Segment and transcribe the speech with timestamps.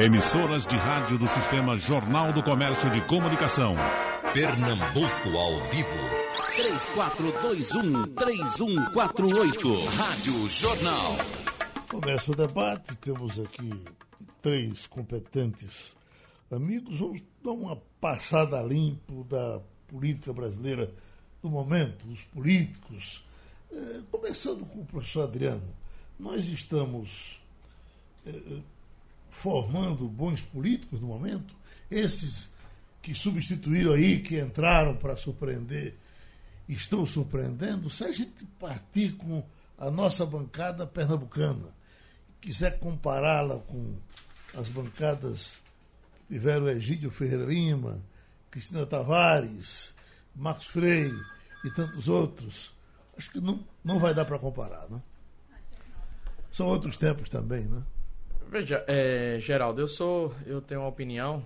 [0.00, 3.74] Emissoras de rádio do Sistema Jornal do Comércio de Comunicação.
[4.32, 5.88] Pernambuco ao vivo.
[8.14, 9.84] 3421-3148.
[9.96, 11.16] Rádio Jornal.
[11.90, 13.72] Começa o debate, temos aqui
[14.40, 15.96] três competentes
[16.48, 17.00] amigos.
[17.00, 20.94] Vamos dar uma passada limpo da política brasileira
[21.42, 23.26] do momento, os políticos.
[23.72, 25.74] É, começando com o professor Adriano,
[26.16, 27.40] nós estamos.
[29.38, 31.54] Formando bons políticos no momento,
[31.88, 32.48] esses
[33.00, 35.94] que substituíram aí, que entraram para surpreender,
[36.68, 37.88] estão surpreendendo.
[37.88, 39.44] Se a gente partir com
[39.78, 41.72] a nossa bancada pernambucana,
[42.40, 43.94] quiser compará-la com
[44.56, 45.56] as bancadas
[46.26, 48.02] que tiveram Egídio Ferreira Lima,
[48.50, 49.94] Cristina Tavares,
[50.34, 51.16] Marcos Freire
[51.64, 52.74] e tantos outros,
[53.16, 55.00] acho que não, não vai dar para comparar, né?
[56.50, 57.84] São outros tempos também, né?
[58.50, 61.44] Veja, é, Geraldo, eu sou, eu tenho uma opinião.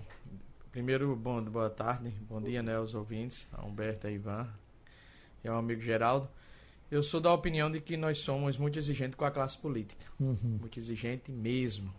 [0.71, 4.47] Primeiro, bom, boa tarde, bom dia, né, aos ouvintes, a Humberto, a Ivan,
[5.43, 6.29] e ao amigo Geraldo.
[6.89, 10.57] Eu sou da opinião de que nós somos muito exigentes com a classe política, uhum.
[10.61, 11.93] muito exigente mesmo.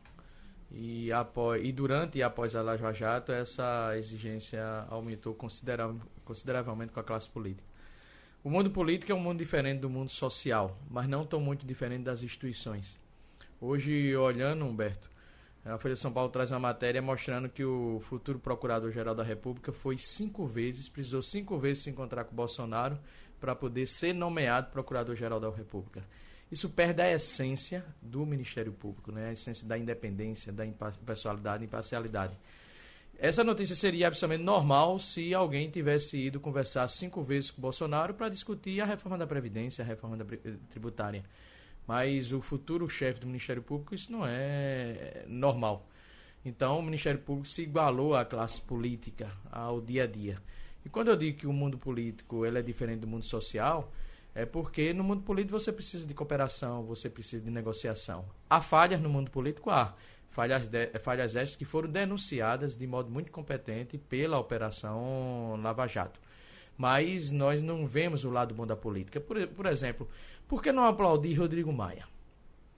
[0.72, 7.00] E, após, e durante e após a Lava Jato, essa exigência aumentou consideravel, consideravelmente com
[7.00, 7.68] a classe política.
[8.42, 12.04] O mundo político é um mundo diferente do mundo social, mas não tão muito diferente
[12.04, 13.03] das instituições.
[13.66, 15.08] Hoje, olhando, Humberto,
[15.64, 19.72] a Folha de São Paulo traz uma matéria mostrando que o futuro Procurador-Geral da República
[19.72, 22.98] foi cinco vezes, precisou cinco vezes se encontrar com o Bolsonaro
[23.40, 26.04] para poder ser nomeado Procurador-Geral da República.
[26.52, 29.30] Isso perde a essência do Ministério Público, né?
[29.30, 32.36] a essência da independência, da impessoalidade, imparcialidade.
[33.18, 38.12] Essa notícia seria absolutamente normal se alguém tivesse ido conversar cinco vezes com o Bolsonaro
[38.12, 40.26] para discutir a reforma da Previdência, a reforma da
[40.68, 41.24] tributária.
[41.86, 45.86] Mas o futuro chefe do Ministério Público, isso não é normal.
[46.44, 50.38] Então, o Ministério Público se igualou à classe política, ao dia a dia.
[50.84, 53.90] E quando eu digo que o mundo político ele é diferente do mundo social,
[54.34, 58.26] é porque no mundo político você precisa de cooperação, você precisa de negociação.
[58.50, 59.70] Há falhas no mundo político?
[59.70, 59.94] Há.
[60.30, 66.18] Falhas, de, falhas estas que foram denunciadas de modo muito competente pela Operação Lava Jato.
[66.76, 69.20] Mas nós não vemos o lado bom da política.
[69.20, 70.08] Por, por exemplo,
[70.48, 72.06] por que não aplaudir Rodrigo Maia?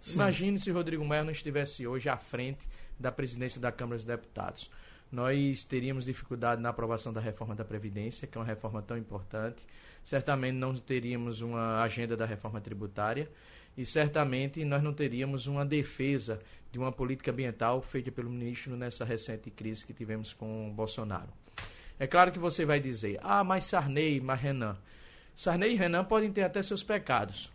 [0.01, 0.15] Sim.
[0.15, 2.69] Imagine se Rodrigo Maia não estivesse hoje à frente
[2.99, 4.71] da presidência da Câmara dos Deputados.
[5.11, 9.63] Nós teríamos dificuldade na aprovação da reforma da Previdência, que é uma reforma tão importante.
[10.03, 13.31] Certamente não teríamos uma agenda da reforma tributária
[13.77, 16.41] e certamente nós não teríamos uma defesa
[16.73, 21.29] de uma política ambiental feita pelo ministro nessa recente crise que tivemos com Bolsonaro.
[21.99, 24.77] É claro que você vai dizer, ah, mas Sarney, mas Renan.
[25.35, 27.51] Sarney e Renan podem ter até seus pecados,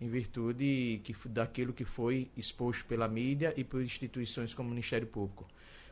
[0.00, 5.06] em virtude que, daquilo que foi exposto pela mídia e por instituições como o Ministério
[5.06, 5.46] Público.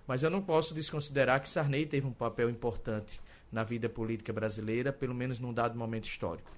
[0.06, 3.20] Mas eu não posso desconsiderar que Sarney teve um papel importante
[3.50, 6.50] na vida política brasileira, pelo menos num dado momento histórico.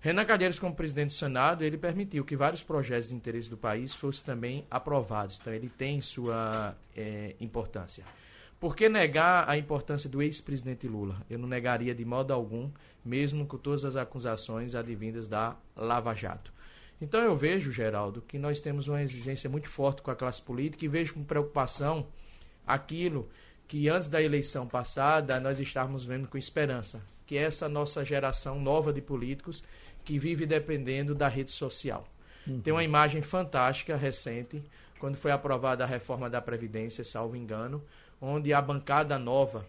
[0.00, 3.94] Renan Calheiros, como presidente do Senado, ele permitiu que vários projetos de interesse do país
[3.94, 5.38] fossem também aprovados.
[5.38, 8.02] Então, ele tem sua é, importância.
[8.60, 11.24] Por que negar a importância do ex-presidente Lula?
[11.30, 12.70] Eu não negaria de modo algum,
[13.02, 16.52] mesmo com todas as acusações advindas da Lava Jato.
[17.00, 20.84] Então eu vejo, Geraldo, que nós temos uma exigência muito forte com a classe política
[20.84, 22.06] e vejo com preocupação
[22.66, 23.30] aquilo
[23.66, 28.60] que antes da eleição passada nós estávamos vendo com esperança, que é essa nossa geração
[28.60, 29.64] nova de políticos
[30.04, 32.06] que vive dependendo da rede social.
[32.46, 32.60] Uhum.
[32.60, 34.62] Tem uma imagem fantástica recente,
[34.98, 37.82] quando foi aprovada a reforma da Previdência, salvo engano,
[38.20, 39.66] onde a bancada nova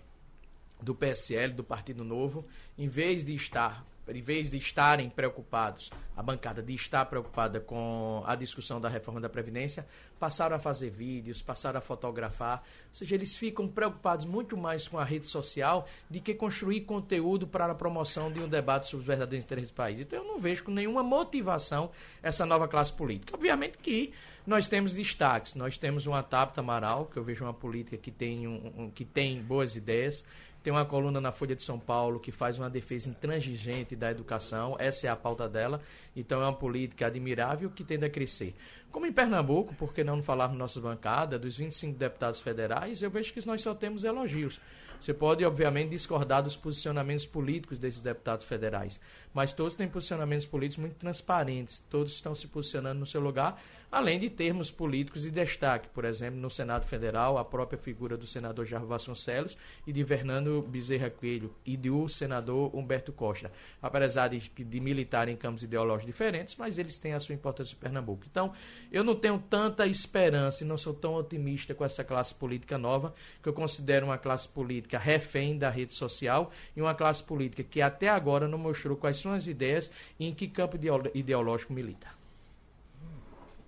[0.82, 2.46] do PSL, do Partido Novo,
[2.78, 3.86] em vez de estar
[4.16, 9.20] em vez de estarem preocupados, a bancada de estar preocupada com a discussão da reforma
[9.20, 9.86] da Previdência,
[10.20, 12.60] passaram a fazer vídeos, passaram a fotografar.
[12.60, 17.48] Ou seja, eles ficam preocupados muito mais com a rede social do que construir conteúdo
[17.48, 20.00] para a promoção de um debate sobre os verdadeiros interesses do país.
[20.00, 23.36] Então eu não vejo com nenhuma motivação essa nova classe política.
[23.36, 24.14] Obviamente que
[24.46, 25.56] nós temos destaques.
[25.56, 29.06] Nós temos uma Tapta Amaral, que eu vejo uma política que tem, um, um, que
[29.06, 30.26] tem boas ideias.
[30.64, 34.76] Tem uma coluna na Folha de São Paulo que faz uma defesa intransigente da educação,
[34.78, 35.82] essa é a pauta dela.
[36.16, 38.56] Então é uma política admirável que tende a crescer.
[38.92, 43.10] Como em Pernambuco, por que não falar na nossa bancada, dos 25 deputados federais, eu
[43.10, 44.60] vejo que nós só temos elogios.
[45.02, 49.02] Você pode, obviamente, discordar dos posicionamentos políticos desses deputados federais,
[49.34, 53.60] mas todos têm posicionamentos políticos muito transparentes, todos estão se posicionando no seu lugar,
[53.92, 58.28] além de termos políticos de destaque, por exemplo, no Senado Federal, a própria figura do
[58.28, 59.58] senador Jair Vasconcelos
[59.88, 63.52] e de Fernando Bezerra Coelho e do senador Humberto Costa.
[63.82, 67.80] Apesar de, de militarem em campos ideológicos diferentes, mas eles têm a sua importância em
[67.80, 68.24] Pernambuco.
[68.30, 68.54] Então,
[68.92, 73.14] eu não tenho tanta esperança e não sou tão otimista com essa classe política nova,
[73.42, 77.82] que eu considero uma classe política refém da rede social e uma classe política que
[77.82, 80.78] até agora não mostrou quais são as ideias e em que campo
[81.14, 82.08] ideológico milita.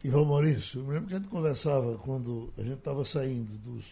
[0.04, 3.86] João Maurício, eu lembro que a gente conversava quando a gente estava saindo dos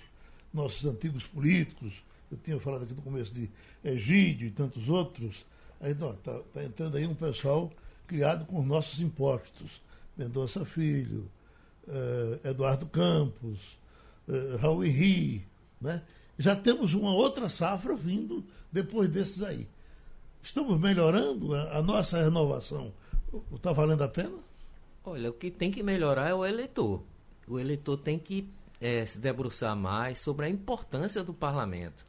[0.54, 3.50] nossos antigos políticos, eu tinha falado aqui no começo de
[3.84, 5.46] Egídio e tantos outros,
[5.80, 6.14] aí está
[6.54, 7.72] tá entrando aí um pessoal
[8.06, 9.82] criado com os nossos impostos.
[10.18, 11.30] Mendonça Filho,
[11.88, 13.78] uh, Eduardo Campos,
[14.28, 15.48] uh, Raul Henri,
[15.80, 16.04] né?
[16.38, 19.68] Já temos uma outra safra vindo depois desses aí.
[20.42, 22.92] Estamos melhorando a, nossa renovação.
[23.54, 24.40] Está valendo a pena?
[25.04, 27.04] Olha, o que tem que melhorar é o eleitor.
[27.48, 28.50] O eleitor tem que
[28.80, 32.06] é, se debruçar mais sobre a importância do parlamento.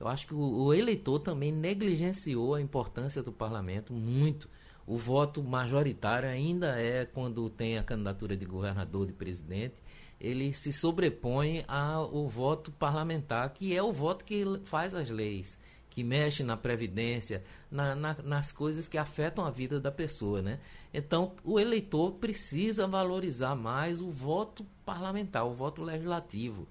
[0.00, 4.48] Eu acho que o, o eleitor também negligenciou a importância do parlamento muito
[4.86, 9.74] o voto majoritário ainda é quando tem a candidatura de governador, de presidente,
[10.20, 15.58] ele se sobrepõe ao voto parlamentar, que é o voto que faz as leis,
[15.90, 20.60] que mexe na previdência, na, na, nas coisas que afetam a vida da pessoa, né?
[20.94, 26.66] Então, o eleitor precisa valorizar mais o voto parlamentar, o voto legislativo.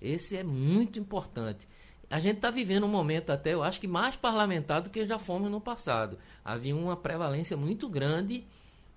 [0.00, 1.68] Esse é muito importante
[2.10, 5.16] a gente está vivendo um momento até, eu acho que mais parlamentar do que já
[5.16, 6.18] fomos no passado.
[6.44, 8.44] Havia uma prevalência muito grande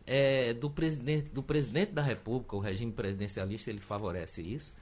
[0.06, 4.74] é, do, presidente, do presidente da República, o regime presidencialista, ele favorece isso.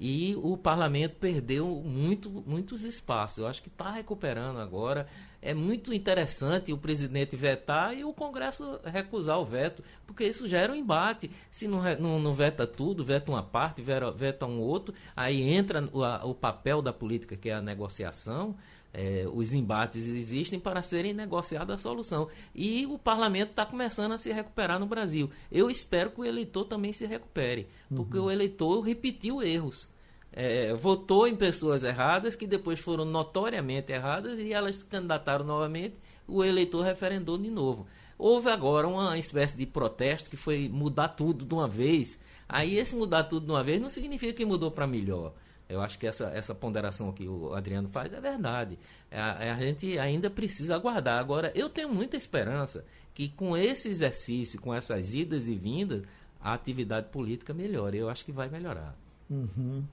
[0.00, 3.38] E o parlamento perdeu muito, muitos espaços.
[3.38, 5.06] Eu acho que está recuperando agora
[5.42, 10.72] é muito interessante o presidente vetar e o Congresso recusar o veto, porque isso gera
[10.72, 11.30] um embate.
[11.50, 16.04] Se não, não, não veta tudo, veta uma parte, veta, um outro, aí entra o,
[16.04, 18.56] a, o papel da política, que é a negociação.
[18.92, 22.28] É, os embates existem para serem negociada a solução.
[22.54, 25.30] E o parlamento está começando a se recuperar no Brasil.
[25.50, 28.24] Eu espero que o eleitor também se recupere, porque uhum.
[28.24, 29.88] o eleitor repetiu erros
[30.32, 35.96] é, votou em pessoas erradas, que depois foram notoriamente erradas, e elas se candidataram novamente,
[36.26, 37.86] o eleitor referendou de novo.
[38.16, 42.20] Houve agora uma espécie de protesto que foi mudar tudo de uma vez.
[42.48, 45.32] Aí esse mudar tudo de uma vez não significa que mudou para melhor.
[45.70, 48.76] Eu acho que essa, essa ponderação que o Adriano faz é verdade.
[49.10, 51.18] A, a, gente ainda precisa aguardar.
[51.18, 52.84] Agora, eu tenho muita esperança
[53.14, 56.02] que com esse exercício, com essas idas e vindas,
[56.40, 57.98] a atividade política melhore.
[57.98, 58.96] Eu acho que vai melhorar.
[59.30, 59.84] Uhum.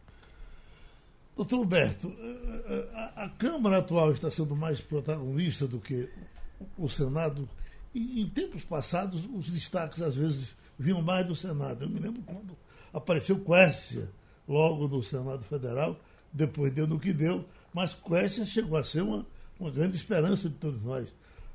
[1.35, 2.12] Doutor Humberto,
[2.95, 6.09] a, a, Câmara atual está sendo mais protagonista do que
[6.75, 7.47] o Senado.
[7.94, 11.85] E em tempos passados, os destaques às vezes vinham mais do Senado.
[11.85, 12.57] Eu me lembro quando
[12.91, 14.09] apareceu Quércia,
[14.47, 15.99] logo no Senado Federal,
[16.31, 19.25] depois deu no que deu, mas Quércia chegou a ser uma,
[19.59, 21.13] uma grande esperança de todos nós.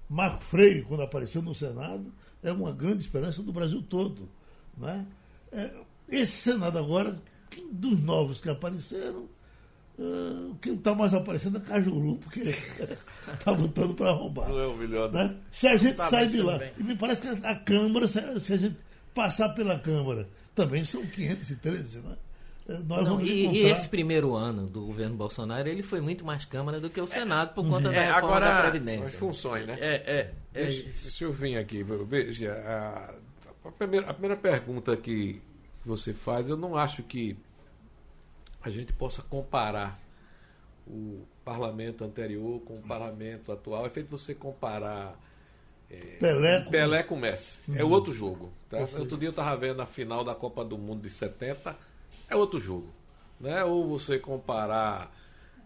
[0.08, 2.12] Marco Freire, quando apareceu no Senado,
[2.42, 4.28] é uma grande esperança do Brasil todo.
[4.76, 5.06] Né?
[5.50, 5.70] É,
[6.08, 7.16] esse Senado agora,
[7.70, 9.28] dos novos que apareceram,
[9.98, 14.48] Uh, o que está mais aparecendo é Cajuru, porque está botando para arrombar.
[14.48, 15.12] Não é o melhor.
[15.12, 15.36] Né?
[15.52, 16.72] Se a gente tá sai de lá, bem.
[16.78, 18.76] e me parece que a Câmara, se a, se a, gente
[19.14, 22.04] passar pela Câmara, também são 513, né?
[22.10, 22.16] Eh,
[22.80, 23.60] nós Não, e, encontrar...
[23.60, 27.06] e, esse primeiro ano do governo Bolsonaro, ele foi muito mais Câmara do que o
[27.06, 29.04] Senado, por conta é, da reforma agora, da Previdência.
[29.04, 29.76] As funções, né?
[29.80, 30.34] É, é.
[30.54, 33.14] é deixa, deixa eu vir aqui, veja, a,
[33.68, 35.40] a, primeira, a primeira pergunta que
[35.84, 37.36] você faz, eu não acho que
[38.62, 40.00] a gente possa comparar
[40.86, 43.86] o parlamento anterior com o parlamento atual.
[43.86, 45.18] É feito você comparar
[45.90, 46.70] é, Pelé, com...
[46.70, 47.58] Pelé com Messi.
[47.68, 47.76] Uhum.
[47.76, 48.52] É outro jogo.
[48.70, 48.78] Tá?
[48.98, 51.76] Outro dia eu estava vendo a final da Copa do Mundo de 70.
[52.32, 52.88] É outro jogo.
[53.38, 53.62] Né?
[53.62, 55.14] Ou você comparar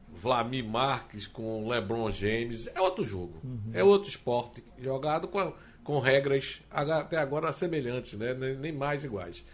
[0.09, 2.67] Vladimir Marques com LeBron James.
[2.75, 3.35] É outro jogo.
[3.45, 3.71] Uhum.
[3.73, 4.65] É outro esporte.
[4.77, 5.53] Jogado com,
[5.85, 8.35] com regras até agora semelhantes, né?
[8.35, 9.45] nem mais iguais.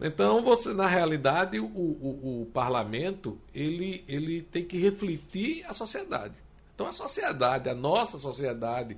[0.00, 6.34] Então, você, na realidade, o, o, o, parlamento ele, ele tem que refletir a sociedade.
[6.74, 8.96] Então, a sociedade, a nossa sociedade,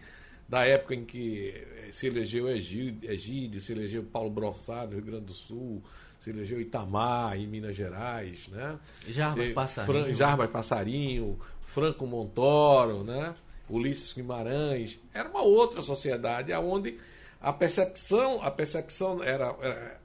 [0.49, 5.05] da época em que eh, se elegeu Egídio, Egídio se elegeu Paulo Brossard no Rio
[5.05, 5.83] Grande do Sul,
[6.21, 8.79] se elegeu Itamar em Minas Gerais, né?
[9.07, 10.05] Jarbas Passarinho.
[10.05, 13.35] Fran, Jarbas Passarinho, Franco Montoro, né?
[13.69, 14.99] Ulisses Guimarães.
[15.13, 16.99] Era uma outra sociedade onde
[17.41, 20.01] a percepção, a percepção era, era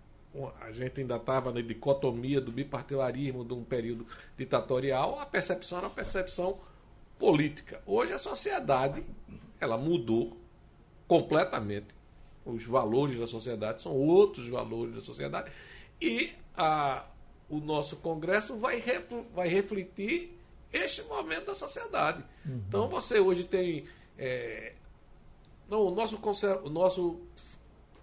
[0.61, 4.05] a gente ainda estava na dicotomia do bipartidarismo de um período
[4.37, 6.57] ditatorial, a percepção era uma percepção
[7.19, 7.81] política.
[7.85, 9.03] Hoje a sociedade
[9.59, 10.37] ela mudou
[11.07, 11.87] completamente.
[12.45, 15.51] Os valores da sociedade são outros valores da sociedade
[16.01, 17.05] e a,
[17.49, 18.83] o nosso Congresso vai,
[19.33, 20.37] vai refletir
[20.71, 22.23] este momento da sociedade.
[22.45, 22.61] Uhum.
[22.67, 23.85] Então você hoje tem.
[24.17, 24.73] É,
[25.69, 26.19] não, o nosso,
[26.63, 27.21] o nosso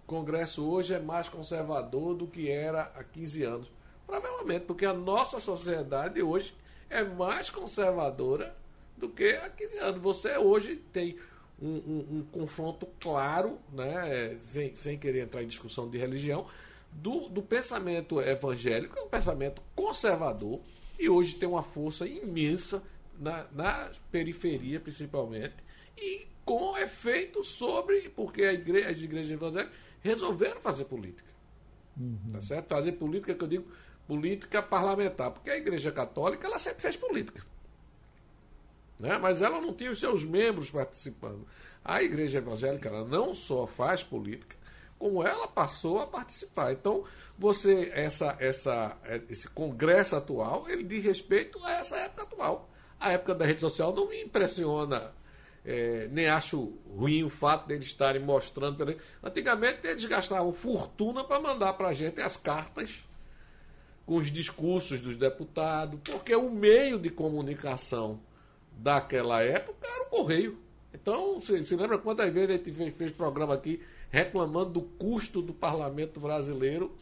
[0.07, 3.73] Congresso hoje é mais conservador do que era há 15 anos.
[4.07, 6.55] Provavelmente, porque a nossa sociedade hoje
[6.89, 8.57] é mais conservadora
[8.97, 10.03] do que há 15 anos.
[10.03, 11.17] Você hoje tem
[11.63, 16.47] um, um, um confronto claro, né, sem, sem querer entrar em discussão de religião,
[16.93, 20.61] do, do pensamento evangélico, é um pensamento conservador,
[20.99, 22.83] e hoje tem uma força imensa
[23.19, 25.55] na, na periferia, principalmente,
[25.97, 28.11] e com efeito sobre.
[28.11, 31.31] Porque as igrejas evangélicas resolveram fazer política.
[31.97, 32.33] Uhum.
[32.33, 32.69] Tá certo?
[32.69, 33.73] Fazer política, que eu digo,
[34.07, 35.31] política parlamentar.
[35.31, 37.45] Porque a igreja católica, ela sempre fez política.
[38.99, 39.17] Né?
[39.19, 41.47] Mas ela não tinha os seus membros participando.
[41.83, 44.57] A igreja evangélica, ela não só faz política,
[45.01, 46.73] como ela passou a participar.
[46.73, 47.03] Então,
[47.37, 48.97] você, essa, essa,
[49.29, 52.71] esse congresso atual, ele diz respeito a essa época atual.
[53.01, 55.13] A época da rede social não me impressiona
[55.65, 58.97] é, nem acho ruim o fato deles estarem mostrando.
[59.23, 63.05] Antigamente eles gastavam fortuna para mandar para a gente as cartas
[64.07, 68.21] com os discursos dos deputados, porque o meio de comunicação
[68.73, 70.59] daquela época era o correio.
[70.93, 73.81] Então, você se lembra quantas vezes a gente fez, fez, programa aqui
[74.11, 76.95] reclamando do custo do parlamento brasileiro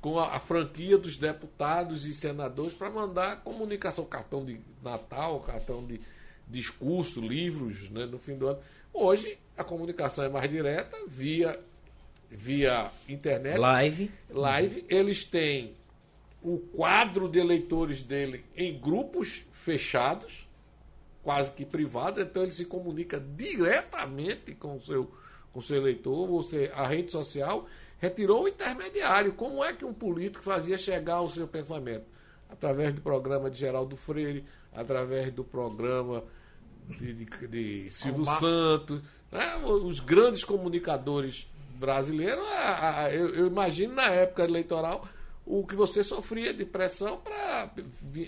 [0.00, 5.84] com a, a franquia dos deputados e senadores para mandar comunicação, cartão de Natal, cartão
[5.84, 6.00] de
[6.46, 8.58] discurso, livros né, no fim do ano.
[8.92, 11.58] Hoje a comunicação é mais direta, via,
[12.30, 13.58] via internet.
[13.58, 14.10] Live.
[14.30, 14.84] Live.
[14.88, 15.74] Eles têm
[16.42, 20.48] o quadro de eleitores dele em grupos fechados,
[21.22, 25.10] quase que privados, então ele se comunica diretamente com o seu,
[25.58, 26.26] com o seu eleitor.
[26.28, 27.66] Você, a rede social
[27.98, 29.32] retirou o intermediário.
[29.32, 32.06] Como é que um político fazia chegar o seu pensamento?
[32.48, 36.22] Através do programa de Geraldo Freire, através do programa
[36.88, 39.56] de, de, de Silvio Santos, né?
[39.64, 45.06] os grandes comunicadores brasileiros, a, a, eu, eu, imagino na época eleitoral
[45.44, 47.70] o que você sofria de pressão para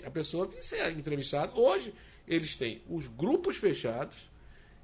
[0.05, 1.51] a pessoa vir ser entrevistada.
[1.59, 1.93] Hoje,
[2.27, 4.29] eles têm os grupos fechados,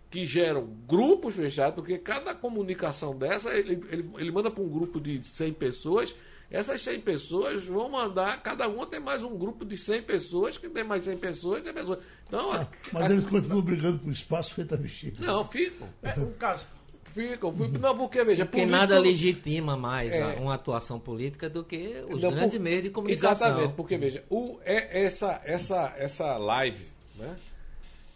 [0.09, 4.99] que geram grupos fechados, porque cada comunicação dessa, ele, ele, ele manda para um grupo
[4.99, 6.15] de 100 pessoas,
[6.49, 10.69] essas 100 pessoas vão mandar, cada uma tem mais um grupo de 100 pessoas, que
[10.69, 11.99] tem mais 100 pessoas, 100 pessoas.
[12.25, 15.25] Então, ah, mas a, eles continuam brigando por espaço feito a vestido.
[15.25, 15.89] Não, ficam.
[16.01, 16.65] É, o caso.
[17.13, 17.81] Ficam, ficam.
[17.81, 18.45] Não, porque, veja.
[18.45, 22.63] Porque político, nada legitima mais é, uma atuação política do que os não, grandes por,
[22.63, 23.47] meios de comunicação.
[23.47, 26.85] Exatamente, porque, veja, o, é, essa, essa, essa live,
[27.15, 27.35] né?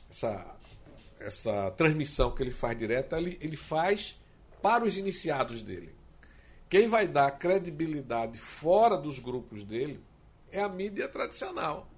[0.10, 0.56] essa,
[1.26, 4.20] essa transmissão que ele faz direta, ele, ele faz
[4.62, 5.94] para os iniciados dele.
[6.70, 10.00] Quem vai dar credibilidade fora dos grupos dele
[10.52, 11.90] é a mídia tradicional.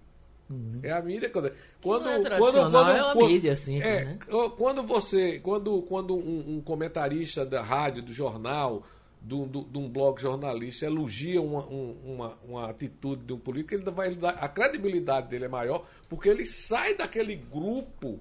[0.50, 0.80] Uhum.
[0.84, 1.52] É a mídia quando
[1.82, 4.20] quando é quando, quando, é uma mídia assim, é, né?
[4.58, 8.84] quando você quando quando um, um, comentarista da rádio, do jornal,
[9.22, 14.32] de um blog jornalista elogia uma, uma, uma, atitude de um político, ele vai dar,
[14.32, 18.20] a credibilidade dele é maior porque ele sai daquele grupo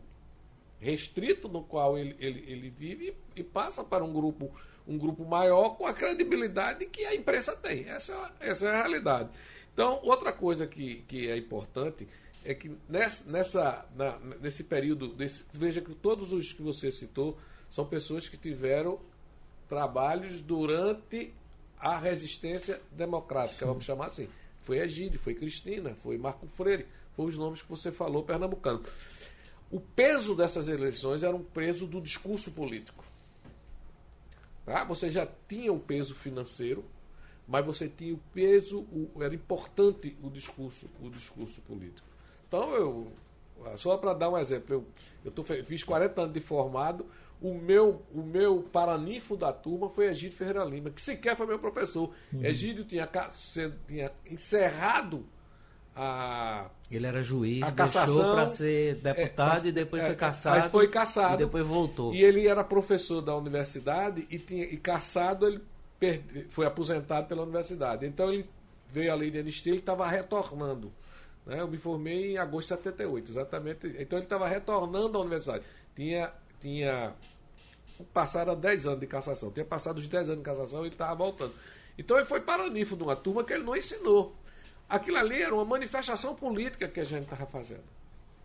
[0.83, 4.51] restrito no qual ele, ele, ele vive e, passa para um grupo
[4.85, 7.89] um grupo maior com a credibilidade que a imprensa tem.
[7.89, 9.31] Essa, essa é a realidade.
[9.73, 12.09] Então, outra coisa que, que é importante
[12.45, 15.15] é que nessa, nessa, na, nesse período,
[15.53, 17.39] veja que todos os que você citou
[17.71, 18.99] são pessoas que tiveram
[19.69, 21.33] trabalhos durante
[21.79, 23.67] a resistência democrática, Sim.
[23.67, 24.29] vamos chamar assim.
[24.63, 28.83] Foi Egídio, foi Cristina, foi Marco Freire, foram os nomes que você falou, pernambucano.
[29.73, 33.03] O peso dessas eleições era um peso do discurso político.
[34.67, 34.85] Tá?
[34.85, 36.85] Você já tinha um peso financeiro,
[37.49, 42.07] mas você tinha o peso, o, era importante o discurso, o discurso político.
[42.47, 43.13] Então eu,
[43.77, 44.87] só para dar um exemplo, eu,
[45.25, 47.07] eu tô, fiz 40 anos de formado,
[47.41, 51.59] o meu, o meu paraninfo da turma foi Egídio Ferreira Lima, que sequer foi meu
[51.59, 52.13] professor.
[52.31, 52.45] Uhum.
[52.45, 53.09] Egídio tinha,
[53.89, 55.27] tinha encerrado
[55.95, 56.67] a.
[56.91, 60.63] Ele era juiz, a deixou para ser deputado é, e depois é, foi caçado.
[60.63, 61.35] Aí foi caçado.
[61.35, 62.15] E depois voltou.
[62.15, 65.63] E ele era professor da universidade e, tinha, e caçado ele
[65.99, 68.07] perde, foi aposentado pela universidade.
[68.07, 68.49] Então ele
[68.91, 70.93] veio a lei de anistia, ele estava retornando.
[71.47, 71.61] Né?
[71.61, 73.97] Eu me formei em agosto de 78, exatamente.
[73.99, 75.65] Então ele estava retornando à universidade.
[75.97, 76.31] Tinha,
[76.61, 77.15] tinha
[78.13, 79.51] passado 10 anos de cassação.
[79.51, 81.55] Tinha passado os 10 anos de cassação e ele estava voltando.
[81.97, 84.37] Então ele foi paranifo de uma turma que ele não ensinou.
[84.93, 87.85] Aquilo ali era uma manifestação política que a gente estava fazendo.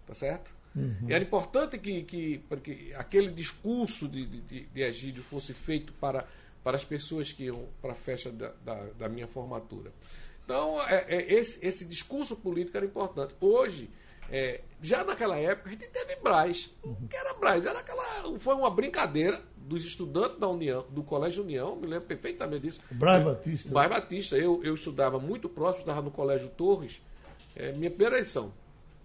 [0.05, 0.49] Tá certo?
[0.73, 1.09] Uhum.
[1.09, 6.25] E era importante que, que, que aquele discurso de, de, de Egídio fosse feito para,
[6.63, 9.91] para as pessoas que iam para a festa da, da, da, minha formatura.
[10.45, 13.35] Então, é, é, esse, esse discurso político era importante.
[13.41, 13.89] Hoje,
[14.31, 16.69] é, já naquela época a gente teve Braz.
[16.83, 17.65] O que era Braz?
[17.65, 22.61] Era aquela, foi uma brincadeira dos estudantes da União, do Colégio União, me lembro perfeitamente
[22.61, 22.79] disso.
[22.91, 23.69] Braz Batista.
[23.69, 24.37] Braz Batista.
[24.37, 27.01] Eu, eu estudava muito próximo, estava no Colégio Torres.
[27.55, 28.53] É, minha primeira eleição,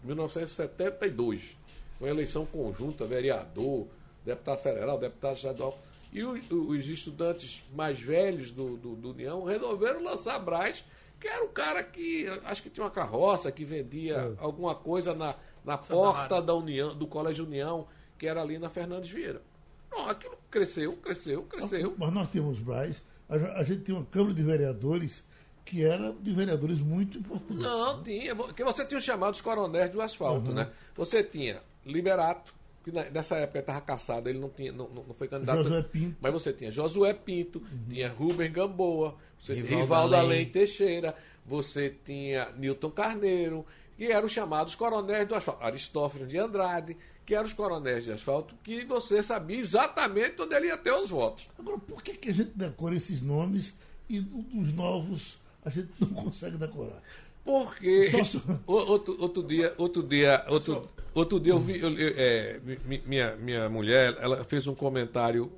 [0.04, 1.56] 1972.
[1.98, 3.86] Foi uma eleição conjunta, vereador,
[4.24, 5.78] deputado federal, deputado estadual.
[6.12, 10.84] E os, os estudantes mais velhos do, do, do, União resolveram lançar Braz,
[11.22, 14.34] que era o cara que acho que tinha uma carroça, que vendia é.
[14.42, 17.86] alguma coisa na, na porta da União, do Colégio União,
[18.18, 19.40] que era ali na Fernandes Vieira.
[19.88, 21.94] Não, aquilo cresceu, cresceu, cresceu.
[21.96, 25.22] Mas nós temos Braz, a, a gente tem uma Câmara de Vereadores
[25.64, 27.58] que era de vereadores muito importantes.
[27.58, 28.34] Não, tinha.
[28.34, 30.56] Porque você tinha os chamados coronéis do asfalto, uhum.
[30.56, 30.72] né?
[30.96, 32.52] Você tinha Liberato,
[32.82, 35.62] que nessa época estava caçado, ele não, tinha, não, não foi candidato.
[35.62, 36.16] Josué Pinto.
[36.20, 37.84] Mas você tinha Josué Pinto, uhum.
[37.88, 44.32] tinha Rubem Gamboa, você Rivaldo, Rivaldo Além Teixeira, você tinha Newton Carneiro, que eram os
[44.32, 45.64] chamados coronéis do asfalto.
[45.64, 46.96] Aristófanes de Andrade,
[47.26, 51.10] que eram os coronéis de asfalto, que você sabia exatamente onde ele ia ter os
[51.10, 51.48] votos.
[51.58, 53.74] Agora, por que, que a gente decora esses nomes
[54.08, 54.20] e
[54.54, 57.02] os novos a gente não consegue decorar?
[57.44, 58.12] Porque
[58.64, 62.60] outro, outro dia, outro dia, outro, outro dia eu vi, eu, é,
[63.04, 65.52] minha, minha mulher, ela fez um comentário,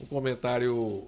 [0.00, 1.06] um comentário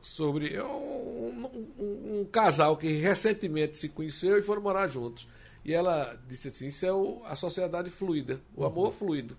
[0.00, 1.46] sobre um,
[1.78, 5.26] um, um, casal que recentemente se conheceu e foram morar juntos.
[5.64, 8.92] E ela disse assim, isso é o, a sociedade fluida, o amor uhum.
[8.92, 9.36] fluido.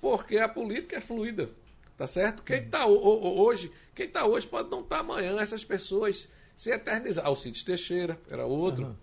[0.00, 1.50] Porque a política é fluida,
[1.96, 2.42] tá certo?
[2.42, 7.24] Quem está hoje, quem está hoje pode não estar tá amanhã, essas pessoas se eternizar.
[7.24, 8.86] Alcides Teixeira era outro.
[8.86, 8.94] Uhum.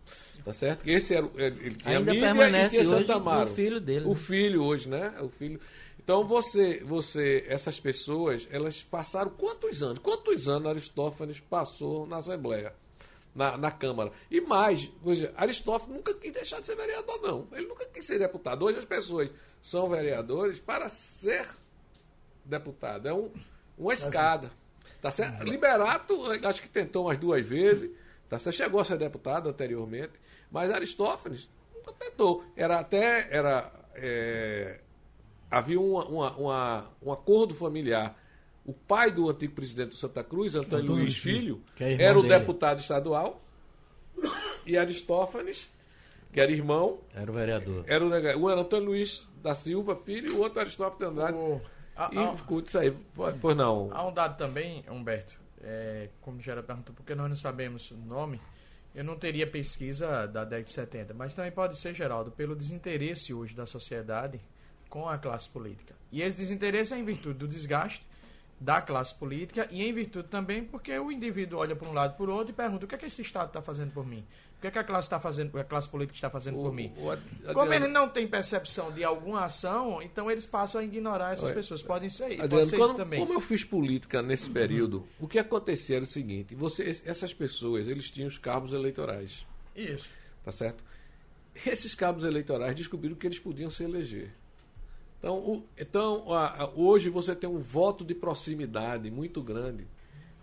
[0.44, 0.88] Tá certo?
[0.88, 4.06] Esse era, ele tinha Ainda mídia permanece e tinha hoje o filho dele.
[4.06, 4.16] O né?
[4.16, 5.14] filho hoje, né?
[5.22, 5.60] O filho.
[6.10, 10.00] Então você, você, essas pessoas, elas passaram quantos anos?
[10.00, 12.74] Quantos anos Aristófanes passou na Assembleia,
[13.36, 14.12] na, na Câmara?
[14.32, 14.90] E mais,
[15.38, 17.48] Aristófanes nunca quis deixar de ser vereador, não.
[17.52, 18.66] Ele nunca quis ser deputado.
[18.66, 19.30] Hoje as pessoas
[19.62, 21.48] são vereadores para ser
[22.44, 23.08] deputado.
[23.08, 23.32] É um,
[23.78, 24.52] uma escada.
[25.00, 25.44] Tá certo?
[25.44, 27.88] Liberato, acho que tentou umas duas vezes.
[28.28, 28.56] Tá certo?
[28.56, 30.14] Chegou a ser deputado anteriormente.
[30.50, 32.44] Mas Aristófanes nunca tentou.
[32.56, 33.28] Era até.
[33.30, 34.80] Era, é,
[35.50, 38.16] havia uma, uma, uma, um acordo familiar.
[38.66, 42.22] O pai do antigo presidente do Santa Cruz, Antônio, Antônio Luiz Filho, é era o
[42.22, 42.38] dele.
[42.38, 43.42] deputado estadual.
[44.66, 45.68] E Aristófanes,
[46.32, 47.00] que era irmão.
[47.16, 47.84] Era o vereador.
[47.88, 48.10] Era o,
[48.44, 51.38] um era Antônio Luiz da Silva Filho e o outro Aristófanes de Andrade.
[51.38, 51.60] Oh,
[52.12, 52.36] e ah,
[52.66, 52.96] isso aí.
[53.42, 53.90] Pois não.
[53.92, 58.40] Há um dado também, Humberto, é, como já perguntou, porque nós não sabemos o nome.
[58.94, 63.34] Eu não teria pesquisa da década de 70, mas também pode ser, Geraldo, pelo desinteresse
[63.34, 64.40] hoje da sociedade
[64.90, 65.96] com a classe política.
[66.12, 68.08] E esse desinteresse é em virtude do desgaste
[68.60, 72.18] da classe política e em virtude também porque o indivíduo olha para um lado e
[72.18, 74.26] por outro e pergunta o que é que esse Estado está fazendo por mim?
[74.58, 76.74] O que é que a classe está fazendo, a classe política está fazendo o, por
[76.74, 76.92] mim?
[76.98, 81.32] O, o, Como ele não tem percepção de alguma ação, então eles passam a ignorar
[81.32, 81.82] essas pessoas.
[81.82, 83.20] Podem ser, Adriano, pode ser quando, isso também.
[83.22, 85.08] Como eu fiz política nesse período, uhum.
[85.22, 89.48] o que acontecia era o seguinte: você, essas pessoas, eles tinham os cargos eleitorais.
[89.74, 90.10] Isso.
[90.44, 90.84] Tá certo?
[91.66, 94.32] Esses cabos eleitorais descobriram que eles podiam se eleger.
[95.20, 99.86] Então, o, então a, a, hoje você tem um voto de proximidade muito grande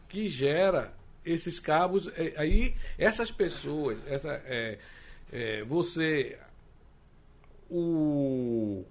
[0.09, 2.09] que gera esses cabos.
[2.09, 4.79] É, aí, essas pessoas, essa, é,
[5.33, 6.39] é, você.
[7.69, 8.85] O,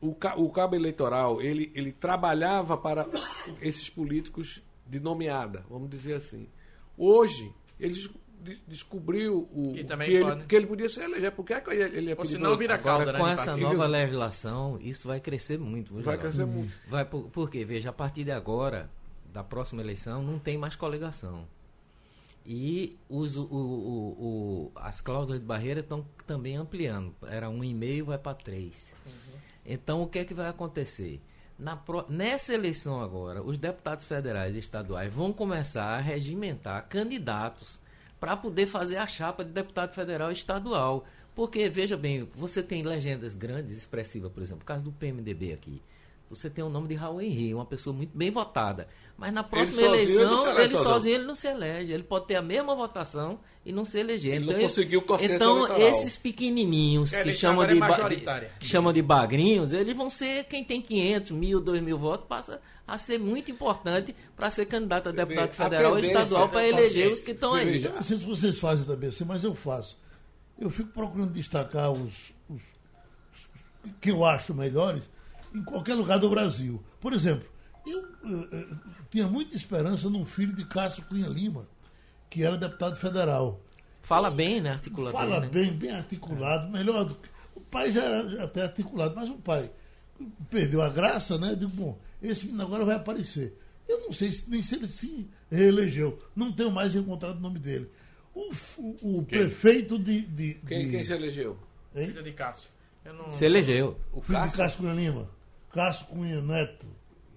[0.00, 3.06] o, o cabo eleitoral, ele, ele trabalhava para
[3.60, 6.48] esses políticos de nomeada, vamos dizer assim.
[6.96, 8.08] Hoje, eles
[8.66, 11.32] descobriu o, que, que, ele, que ele podia se eleger.
[11.32, 13.86] Por que, é que ele é Ou senão vira Agora, cauda, né, com essa nova
[13.86, 15.94] legislação, isso vai crescer muito.
[16.02, 16.72] Vai crescer muito.
[16.88, 18.90] Vai, por, porque, veja, a partir de agora,
[19.32, 21.46] da próxima eleição, não tem mais coligação.
[22.46, 27.14] E os, o, o, o, as cláusulas de barreira estão também ampliando.
[27.26, 28.94] Era um e meio, vai para três.
[29.04, 29.38] Uhum.
[29.66, 31.20] Então, o que é que vai acontecer?
[31.58, 37.80] Na pro, nessa eleição agora, os deputados federais e estaduais vão começar a regimentar candidatos
[38.18, 41.04] para poder fazer a chapa de deputado federal e estadual.
[41.34, 45.80] Porque, veja bem, você tem legendas grandes, expressivas, por exemplo, o caso do PMDB aqui.
[46.30, 48.86] Você tem o nome de Raul Henrique, uma pessoa muito bem votada.
[49.16, 51.92] Mas na próxima ele eleição, sozinho, ele, ele sozinho ele não se elege.
[51.92, 54.34] Ele pode ter a mesma votação e não se eleger.
[54.34, 59.72] Ele então, não conseguiu Então, esses pequenininhos que, chamam de, é que chamam de bagrinhos,
[59.72, 64.14] eles vão ser, quem tem 500, mil, 2 mil votos, passa a ser muito importante
[64.36, 67.80] para ser candidato a deputado federal ou estadual para eleger os que estão aí.
[67.80, 69.98] não sei se vocês fazem também assim, mas eu faço.
[70.58, 72.62] Eu fico procurando destacar os, os,
[73.32, 75.08] os que eu acho melhores
[75.54, 76.82] em qualquer lugar do Brasil.
[77.00, 77.48] Por exemplo,
[77.86, 78.68] eu, eu, eu,
[79.10, 81.66] tinha muita esperança num filho de Cássio Cunha Lima,
[82.28, 83.60] que era deputado federal.
[84.02, 84.72] Fala bem, né?
[84.72, 85.48] Articula Fala bem, né?
[85.48, 87.28] bem, bem articulado, melhor do que.
[87.70, 89.70] pai já era até articulado, mas o pai
[90.50, 91.54] perdeu a graça, né?
[91.54, 93.56] Digo, bom, esse menino agora vai aparecer.
[93.88, 96.18] Eu não sei se, nem se ele se reelegeu.
[96.36, 97.90] Não tenho mais encontrado o nome dele.
[98.34, 100.22] O, o, o prefeito de.
[100.22, 101.58] de, Quem, de quem se elegeu?
[101.94, 102.08] hein?
[102.08, 102.68] Filho de Cássio.
[103.04, 103.30] Eu não...
[103.30, 103.98] Se elegeu.
[104.12, 104.58] O Filho de Cássio?
[104.58, 105.30] Cássio Cunha Lima.
[105.72, 106.86] Cássio Cunha Neto.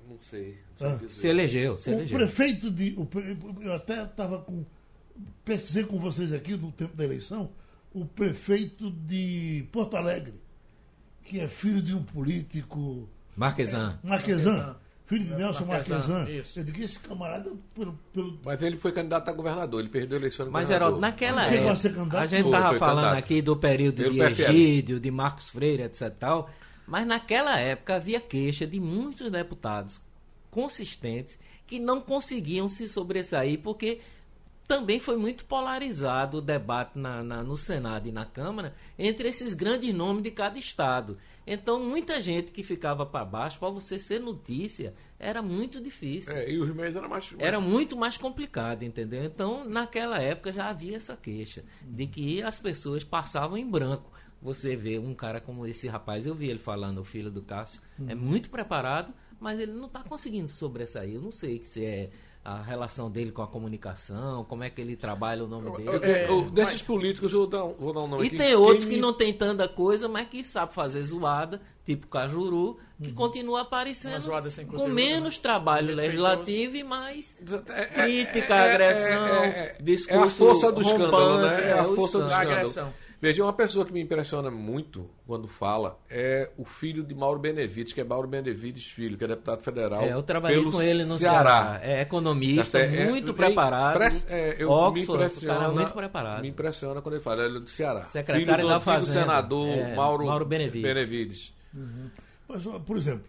[0.09, 0.57] Não sei.
[0.79, 0.89] Ah.
[0.89, 1.19] Não sei dizer.
[1.21, 2.17] Se elegeu, se O elegeu.
[2.17, 2.95] prefeito de.
[2.97, 3.07] o
[3.61, 4.65] eu até estava com.
[5.45, 7.49] Pesquisei com vocês aqui no tempo da eleição.
[7.93, 10.33] O prefeito de Porto Alegre,
[11.23, 13.07] que é filho de um político.
[13.35, 13.99] Marquesan.
[14.03, 14.51] Marquesan.
[14.57, 14.75] Marquesan.
[15.05, 16.39] Filho de Nelson Marquesan, Marquesan.
[16.39, 16.57] isso.
[16.59, 20.17] Eu digo que esse camarada, pelo, pelo Mas ele foi candidato a governador, ele perdeu
[20.17, 20.87] a eleição de Mas, governador.
[20.87, 22.21] Geraldo, naquela Chegou a época, ser candidato?
[22.21, 23.17] a gente estava falando candidato.
[23.19, 24.41] aqui do período Pelo de PFL.
[24.53, 26.01] Egídio, de Marcos Freire, etc.
[26.03, 26.49] e Tal,
[26.91, 30.01] mas naquela época havia queixa de muitos deputados
[30.51, 34.01] consistentes que não conseguiam se sobressair porque
[34.67, 39.53] também foi muito polarizado o debate na- na- no Senado e na Câmara entre esses
[39.53, 41.17] grandes nomes de cada estado.
[41.47, 46.33] Então, muita gente que ficava para baixo, para você ser notícia, era muito difícil.
[46.35, 47.33] É, e os meios eram mais.
[47.39, 49.23] Era muito mais complicado, entendeu?
[49.25, 54.11] Então, naquela época já havia essa queixa de que as pessoas passavam em branco.
[54.41, 57.79] Você vê um cara como esse rapaz, eu vi ele falando, o filho do Cássio,
[58.07, 61.13] é muito preparado, mas ele não está conseguindo se sobressair.
[61.13, 62.09] Eu não sei se é
[62.43, 65.89] a relação dele com a comunicação, como é que ele trabalha o nome Eu- dele.
[65.89, 68.37] eu- eu- desses políticos, eu vou dar, um- vou dar um nome E aqui.
[68.37, 72.07] tem outros Quem que me- não tem tanta coisa, mas que sabe fazer zoada, tipo
[72.07, 75.41] Cajuru, que continua Uma aparecendo zoada sem com menos né?
[75.43, 76.17] trabalho Respeitoso.
[76.27, 80.71] legislativo e mais É- é- crítica, é- é- agressão, é- é- discurso É a força
[80.71, 81.69] do escândalo, rompante, né?
[81.69, 82.93] É a força do escândalo.
[83.21, 87.93] Veja, uma pessoa que me impressiona muito quando fala é o filho de Mauro Benevides,
[87.93, 90.01] que é Mauro Benevides Filho, que é deputado federal.
[90.01, 91.79] É, eu trabalhei pelo com ele no Ceará.
[91.83, 93.09] É economista, Tá certo?
[93.11, 94.01] muito É, preparado.
[94.27, 96.41] é, eu me Oxford, o impressiona, cara muito preparado.
[96.41, 98.03] Me impressiona quando ele fala, ele é do Ceará.
[98.05, 99.19] Secretário filho do da antigo Fazenda.
[99.21, 100.81] senador É, Mauro, Mauro Benevides.
[100.81, 101.53] Benevides.
[102.49, 103.25] Mas, ó, por exemplo,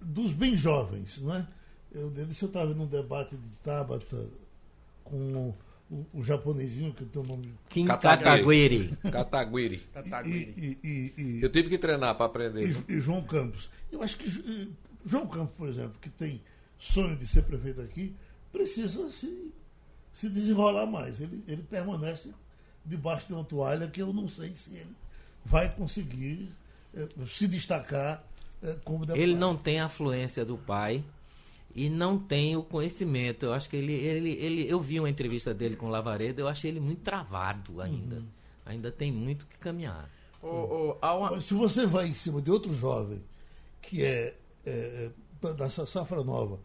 [0.00, 1.44] dos bem jovens, né?
[1.92, 4.28] Eu, disse eu estava num debate de Tabata
[5.02, 5.52] com
[5.90, 7.54] o, o, japonesinho, que tem o nome.
[7.68, 8.96] Kim Kataguiri.
[9.10, 9.86] Kataguiri.
[9.94, 12.68] E, e, e, e, Eu tive que treinar para aprender.
[12.88, 13.70] e- e João Campos.
[13.92, 14.68] Eu acho que eh,
[15.04, 16.40] João Campos, por exemplo, que tem
[16.78, 18.14] sonho de ser prefeito aqui,
[18.52, 19.52] precisa se,
[20.12, 21.20] se desenrolar mais.
[21.20, 22.30] Ele, ele permanece
[22.84, 24.94] debaixo de uma toalha que eu não sei se ele
[25.44, 26.50] vai conseguir
[26.94, 28.24] eh, se destacar
[28.62, 29.20] eh, como deputado.
[29.22, 31.04] Ele não tem a afluência do pai
[31.76, 33.44] e não tem o conhecimento.
[33.44, 36.48] Eu acho que ele, ele, ele eu vi uma entrevista dele com o Lavaredo, eu
[36.48, 38.22] achei ele muito travado ainda.
[38.64, 40.10] Ainda tem muito que caminhar.
[40.42, 41.40] O, o, há uma...
[41.42, 43.22] Se você vai em cima de outro jovem
[43.82, 44.34] que é,
[44.64, 45.10] é,
[45.40, 46.58] da, dessa safra nova,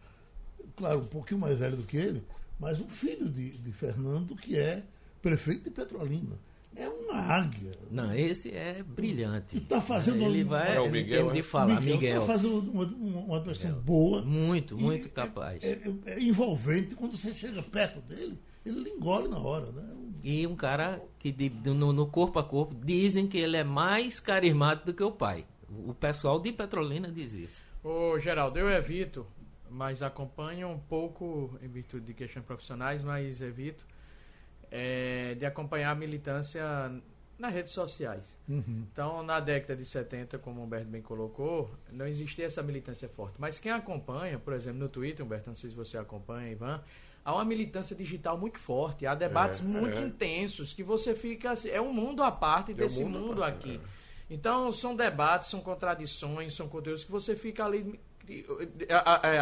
[0.77, 2.23] claro, um pouquinho mais velho do que ele,
[2.57, 4.81] mas um filho de, de Fernando que é
[5.21, 6.39] prefeito de Petrolina.
[6.75, 7.71] É uma águia.
[7.89, 9.59] Não, esse é brilhante.
[9.61, 11.43] Tá fazendo ele um- vai É o ele Miguel, tem de é?
[11.43, 12.21] falar, Miguel Miguel.
[12.21, 14.21] está fazendo uma, uma, uma atuação boa.
[14.21, 15.63] Muito, muito é- capaz.
[15.63, 19.69] É, é- é envolvente quando você chega perto dele, ele engole na hora.
[19.71, 19.83] Né?
[20.23, 24.19] E um cara que de- no, no corpo a corpo dizem que ele é mais
[24.19, 25.45] carismático do que o pai.
[25.69, 27.61] O pessoal de Petrolina diz isso.
[27.83, 29.25] Ô, Geraldo, eu evito,
[29.69, 33.85] mas acompanho um pouco, em virtude de questões profissionais, mas evito
[34.71, 36.63] é, de acompanhar a militância
[37.37, 38.37] nas redes sociais.
[38.47, 43.35] Então, na década de 70, como o Humberto bem colocou, não existia essa militância forte.
[43.39, 46.81] Mas quem acompanha, por exemplo, no Twitter, Humberto, não sei se você acompanha, Ivan,
[47.25, 50.03] há uma militância digital muito forte, há debates É, muito é.
[50.03, 51.51] intensos, que você fica...
[51.51, 53.81] assim, É um mundo à parte um desse mundo à mundo parte, aqui.
[53.83, 54.33] é.
[54.33, 57.99] Então, são debates, são contradições, são conteúdos que você fica ali,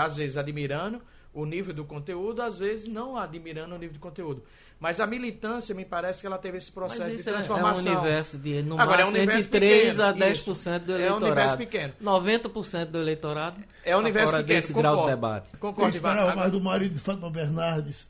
[0.02, 1.02] às vezes, admirando
[1.34, 4.44] o nível do conteúdo, às vezes não admirando o nível do conteúdo.
[4.80, 7.36] Mas a militância, me parece que ela teve esse processo Mas de isso é- é
[7.36, 7.92] um transformação.
[7.94, 10.92] universo de no Agora, é um máximo entre universo 3 a pequeno, 10% do isso.
[10.92, 11.26] É um eleitorado.
[11.26, 11.94] universo pequeno.
[12.00, 15.16] 90% do eleitorado É um universo fora pequeno, desse grau de concordo.
[15.16, 15.58] debate.
[15.58, 16.36] Concordo, Ivan.
[16.36, 18.08] mais do marido de Fátima Bernardes.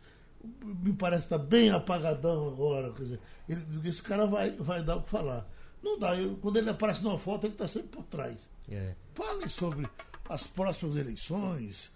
[0.64, 2.94] Me parece estar bem apagadão agora.
[2.94, 5.46] Quer dizer, ele, esse cara vai, vai dar o que falar.
[5.84, 6.16] Não dá.
[6.16, 8.38] eu- quando ele aparece numa foto, ele está sempre por trás.
[8.72, 8.94] É.
[9.16, 9.88] Falem sobre
[10.30, 11.92] as próximas eleições,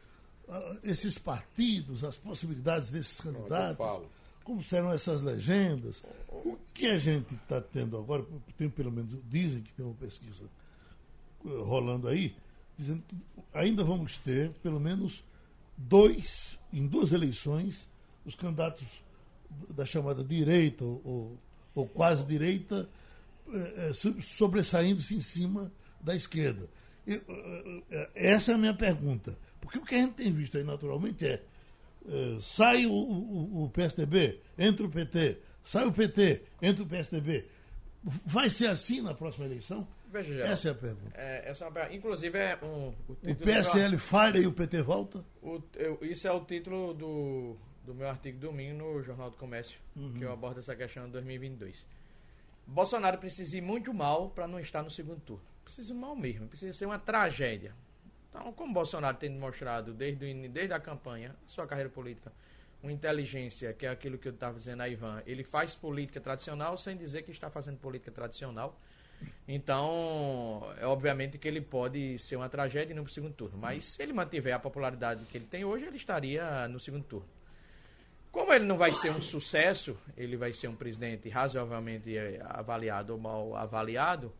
[0.83, 3.77] esses partidos, as possibilidades desses candidatos.
[3.77, 4.09] falo.
[4.43, 6.03] Como serão essas legendas?
[6.27, 8.25] O que a gente está tendo agora,
[8.57, 10.43] tem pelo menos, dizem que tem uma pesquisa
[11.45, 12.35] eh, rolando aí,
[12.77, 13.15] dizendo que
[13.53, 15.23] ainda vamos ter pelo menos
[15.77, 17.87] dois, em duas eleições,
[18.25, 18.83] os candidatos
[19.69, 21.37] da chamada direita ou,
[21.73, 22.89] ou- quase direita
[23.47, 26.67] eh, eh, so- sobressaindo-se em cima da esquerda.
[28.15, 29.37] Essa é a minha pergunta.
[29.63, 31.41] Porque o que a gente tem visto aí naturalmente é
[32.07, 37.45] eh, sai o, o- o PSDB, entra o PT, sai o PT, entra o PSDB.
[38.03, 39.87] Vai ser assim na próxima eleição?
[40.11, 41.11] Veja, Geraldo, Essa é a pergunta.
[41.15, 41.93] é, essa é uma.
[41.93, 42.89] Inclusive, é um.
[43.07, 45.23] O, O PSL falha e o PT volta?
[45.41, 49.79] o- eu- isso é o título do, do meu artigo domingo no Jornal do Comércio,
[50.17, 51.75] que eu abordo essa questão em 2022.
[52.67, 55.43] Bolsonaro precisa ir muito mal para não estar no segundo turno.
[55.63, 57.73] Precisa ir mal mesmo, precisa ser uma tragédia.
[58.33, 62.31] Então, como Bolsonaro tem demonstrado desde, desde a campanha, sua carreira política,
[62.81, 66.75] uma inteligência, que é aquilo que eu estava dizendo a Ivan, ele faz política tradicional
[66.75, 68.77] sem dizer que está fazendo política tradicional.
[69.47, 73.57] Então, é obviamente que ele pode ser uma tragédia e não para o segundo turno.
[73.57, 77.29] Mas se ele mantiver a popularidade que ele tem hoje, ele estaria no segundo turno.
[78.31, 83.13] Como ele não vai ser um sucesso, ele vai ser um presidente razoavelmente eh, avaliado
[83.13, 84.33] ou mal avaliado,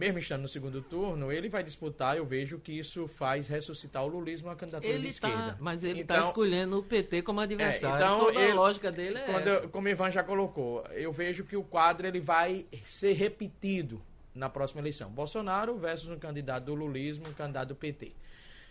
[0.00, 2.16] mesmo estando no segundo turno, ele vai disputar.
[2.16, 5.36] Eu vejo que isso faz ressuscitar o lulismo à candidatura de Ele esquerda.
[5.52, 8.02] tá, mas ele está Então, escolhendo o PT como adversário.
[8.02, 10.82] É, então Toda ele- a lógica dele é quando eu- como o Ivan já colocou,
[10.92, 14.00] eu vejo que o quadro ele vai ser repetido
[14.34, 15.10] na próxima eleição.
[15.10, 18.12] Bolsonaro versus um candidato do lulismo, um candidato do PT.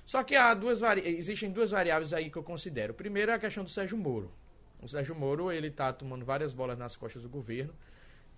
[0.08, 1.02] Só que há duas vari...
[1.06, 2.92] existem duas variáveis aí que eu considero.
[2.96, 4.32] Primeiro é a questão do Sérgio Moro.
[4.82, 7.72] O Sérgio Moro, ele está tomando várias bolas nas costas do governo.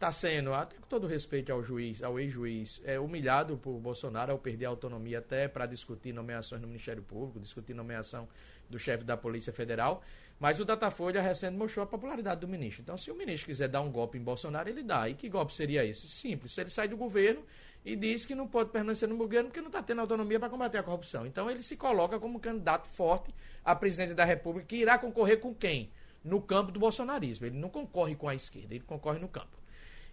[0.01, 4.39] Está sendo, até com todo respeito ao juiz, ao ex-juiz, é, humilhado por Bolsonaro ao
[4.39, 8.27] perder a autonomia até para discutir nomeações no Ministério Público, discutir nomeação
[8.67, 10.01] do chefe da Polícia Federal.
[10.39, 12.81] Mas o Datafolha recente mostrou a popularidade do ministro.
[12.81, 15.07] Então, se o ministro quiser dar um golpe em Bolsonaro, ele dá.
[15.07, 16.09] E que golpe seria esse?
[16.09, 16.57] Simples.
[16.57, 17.43] Ele sai do governo
[17.85, 20.79] e diz que não pode permanecer no governo porque não está tendo autonomia para combater
[20.79, 21.27] a corrupção.
[21.27, 23.31] Então, ele se coloca como candidato forte
[23.63, 25.91] à presidência da República que irá concorrer com quem?
[26.23, 27.45] No campo do bolsonarismo.
[27.45, 29.60] Ele não concorre com a esquerda, ele concorre no campo.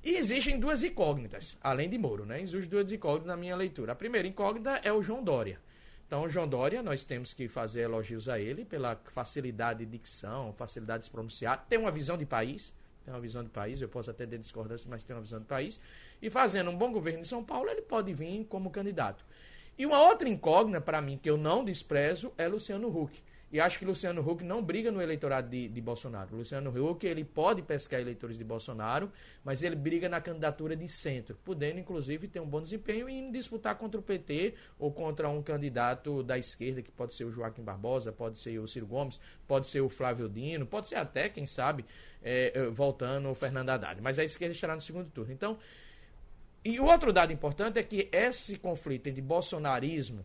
[0.03, 2.41] E existem duas incógnitas, além de Moro, né?
[2.41, 3.93] Existem duas incógnitas na minha leitura.
[3.93, 5.61] A primeira incógnita é o João Dória.
[6.07, 10.55] Então, o João Dória, nós temos que fazer elogios a ele pela facilidade de dicção,
[10.55, 11.67] facilidade de se pronunciar.
[11.69, 12.73] Tem uma visão de país,
[13.05, 15.45] tem uma visão de país, eu posso até ter discordância, mas tem uma visão de
[15.45, 15.81] país.
[16.23, 19.23] E fazendo um bom governo em São Paulo, ele pode vir como candidato.
[19.77, 23.23] E uma outra incógnita, para mim, que eu não desprezo, é Luciano Huck.
[23.51, 26.37] E acho que Luciano Huck não briga no eleitorado de, de Bolsonaro.
[26.37, 29.11] Luciano Huck, ele pode pescar eleitores de Bolsonaro,
[29.43, 33.75] mas ele briga na candidatura de centro, podendo, inclusive, ter um bom desempenho e disputar
[33.77, 38.13] contra o PT ou contra um candidato da esquerda, que pode ser o Joaquim Barbosa,
[38.13, 41.87] pode ser o Ciro Gomes, pode ser o Flávio Dino, pode ser até, quem sabe,
[42.23, 44.03] é, é, voltando o Fernando Haddad.
[44.03, 45.33] Mas a esquerda estará no segundo turno.
[45.33, 45.59] Então,
[46.63, 50.23] e o outro dado importante é que esse conflito entre bolsonarismo,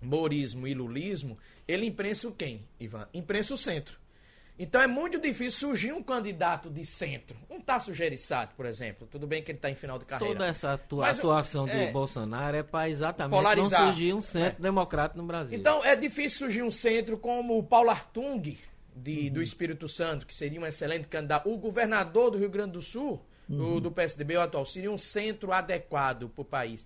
[0.00, 3.06] morismo e lulismo, ele imprensa o quem, Ivan?
[3.12, 3.98] Imprensa o centro.
[4.60, 7.36] Então é muito difícil surgir um candidato de centro.
[7.48, 9.06] Um Tasso Gereissati, por exemplo.
[9.08, 10.34] Tudo bem que ele está em final de carreira.
[10.34, 11.92] Toda essa atua- Mas atuação do é.
[11.92, 13.80] Bolsonaro é para exatamente Polarizar.
[13.82, 14.62] não surgir um centro É.
[14.62, 15.56] democrático no Brasil.
[15.56, 18.58] Então é difícil surgir um centro como o Paulo Artung,
[18.96, 21.48] de, do Espírito Santo, que seria um excelente candidato.
[21.48, 25.52] O governador do Rio Grande do Sul, do, do PSDB o atual, seria um centro
[25.52, 26.84] adequado para o país.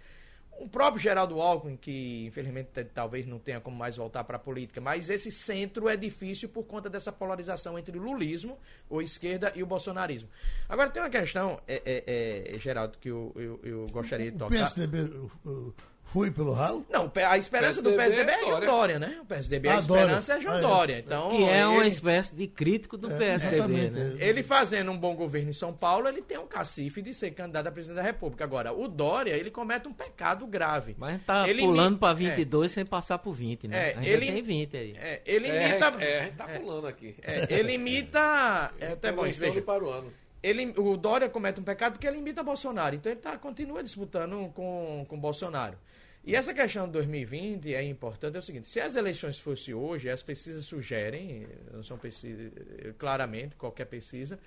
[0.59, 4.81] O próprio Geraldo Alckmin, que infelizmente talvez não tenha como mais voltar para a política,
[4.81, 9.63] mas esse centro é difícil por conta dessa polarização entre o lulismo, ou esquerda, e
[9.63, 10.29] o bolsonarismo.
[10.69, 14.39] Agora tem uma questão, é, é, é, Geraldo, que eu, eu, eu gostaria de O
[14.39, 14.65] tocar.
[14.67, 15.01] PSDB
[15.45, 15.75] uh,
[16.13, 16.85] foi pelo ralo?
[16.91, 18.99] Não, a esperança do PSDB PSDB é é João Dória.
[18.99, 19.19] Né?
[19.23, 20.01] O PSDB, a Ah, Dória.
[20.03, 20.61] esperança é João Ah, é.
[20.61, 20.99] Dória.
[20.99, 24.17] Então, que é uma ele, espécie de crítico do É, PSDB, né?
[24.21, 24.29] é.
[24.29, 27.67] ele fazendo um bom governo em São Paulo, ele tem um cacife de ser candidato
[27.67, 28.45] a presidente da República.
[28.45, 30.95] Agora, o Dória, ele comete um pecado grave.
[30.99, 33.91] Mas tá Ele pulando imi- para 22 sem passar por 20, né?
[33.93, 34.97] É, Ainda ele- tem 20 aí.
[35.01, 35.87] É, é, ele É, imita...
[36.05, 37.15] é, a gente tá pulando aqui.
[37.23, 38.71] é, ele imita...
[38.81, 39.63] É até bom veja.
[39.63, 40.13] para o ano.
[40.43, 42.97] ele, o Dória comete um pecado porque ele imita Bolsonaro.
[42.97, 45.77] Então ele tá, continua disputando com, com Bolsonaro.
[46.25, 50.09] E essa questão de 2020 é importante, é o seguinte, se as eleições fossem hoje,
[50.09, 52.53] as pesquisas sugerem, não são pesquisas,
[52.97, 54.39] claramente, qualquer pesquisa,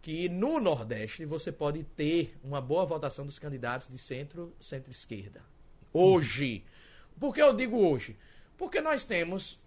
[0.00, 5.42] que no Nordeste você pode ter uma boa votação dos candidatos de centro, centro-esquerda.
[5.92, 6.64] Hoje.
[7.20, 8.16] Por que eu digo hoje?
[8.56, 9.58] Porque nós temos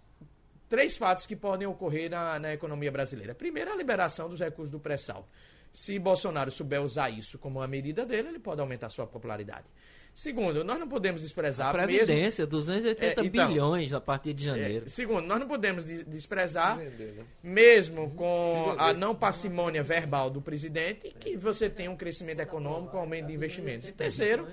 [0.68, 3.34] três fatos que podem ocorrer na, na economia brasileira.
[3.34, 5.28] Primeiro, a liberação dos recursos do pré-sal.
[5.72, 9.66] Se Bolsonaro souber usar isso como uma medida dele, ele pode aumentar sua popularidade.
[10.14, 12.04] Segundo, nós não podemos desprezar A mesmo...
[12.04, 14.84] Previdência, 280 É, então, bilhões a partir de janeiro.
[14.86, 17.24] É, segundo, nós não podemos des- desprezar, né?
[17.42, 23.00] mesmo com a não parcimônia verbal do presidente, que você tem um crescimento econômico, um
[23.00, 23.88] aumento de investimentos.
[23.88, 24.46] E terceiro,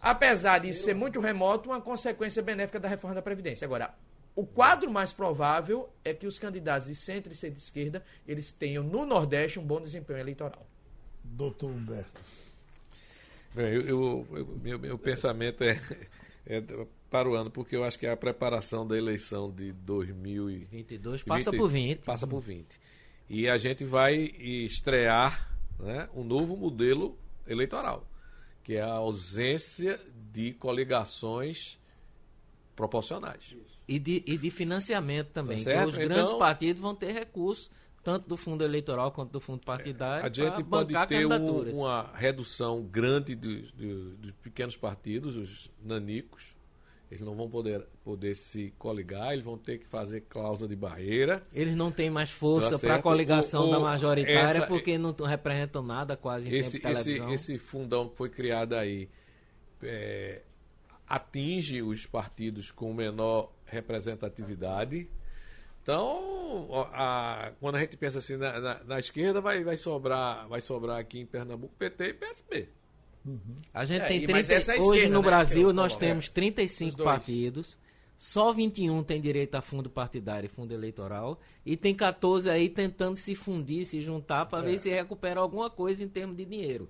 [0.00, 3.64] apesar disso ser muito remoto, uma consequência benéfica da reforma da Previdência.
[3.64, 3.94] Agora,
[4.36, 9.06] o quadro mais provável é que os candidatos de centro e centro-esquerda, eles tenham no
[9.06, 10.66] Nordeste um bom desempenho eleitoral.
[11.24, 12.20] Doutor Humberto.
[13.58, 15.80] Bem, eu, eu- eu- meu, meu pensamento é,
[16.46, 16.62] é
[17.10, 21.50] para o ano, porque eu acho que a preparação da eleição de 2022 22 passa
[21.50, 21.98] por 20.
[22.04, 22.66] Passa por 20.
[23.28, 28.06] E a gente vai estrear né, um novo modelo eleitoral.
[28.62, 29.98] que é a ausência
[30.30, 31.78] de coligações
[32.76, 33.56] proporcionais.
[33.88, 35.64] E de, e de financiamento também.
[35.64, 37.70] Tá os grandes Então- partidos vão ter recursos,
[38.12, 42.82] tanto do fundo eleitoral quanto do fundo partidário, A gente pode ter um- uma redução
[42.82, 46.56] grande dos, dos- dos pequenos partidos, os nanicos.
[47.10, 51.42] Eles não vão poder, poder se coligar, eles vão ter que fazer cláusula de barreira.
[51.52, 54.96] Eles não têm mais força Tá para a coligação O- o- da majoritária essa- porque
[54.98, 57.32] não representam nada quase em Esse, tempo de esse, televisão.
[57.34, 59.08] esse fundão que foi criado aí
[59.82, 60.42] é,
[61.06, 65.08] atinge os partidos com menor representatividade.
[65.92, 70.60] Então, a- quando a gente pensa assim na, na- na esquerda, vai, vai, sobrar, vai
[70.60, 72.68] sobrar aqui em Pernambuco PT e PSB.
[73.72, 75.68] A gente É, tem e- mas 30, essa é a hoje esquerda, no né, Brasil
[75.68, 77.08] eu nós temos 35 Os dois.
[77.08, 77.78] partidos,
[78.18, 83.16] só 21 tem direito a fundo partidário e fundo eleitoral e tem 14 aí tentando
[83.16, 84.70] se fundir, se juntar para É.
[84.72, 86.88] ver se recupera alguma coisa em termos de dinheiro.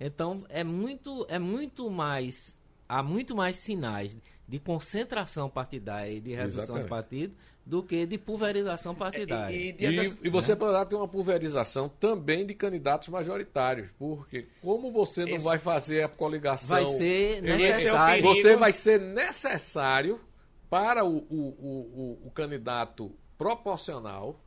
[0.00, 2.56] Então é muito é muito mais
[2.88, 4.16] há muito mais sinais
[4.48, 6.84] de concentração partidária e de redução Exatamente.
[6.84, 7.34] de partido
[7.70, 9.54] do que de pulverização partidária.
[9.54, 14.90] E, e E, e você poderá ter uma pulverização também de candidatos majoritários, porque como
[14.90, 16.76] você não Esse- vai fazer a coligação...
[16.76, 18.22] Vai ser necessário.
[18.24, 18.42] perigo.
[18.42, 20.20] Você vai ser necessário
[20.68, 24.40] para o, o, o, o- o candidato proporcional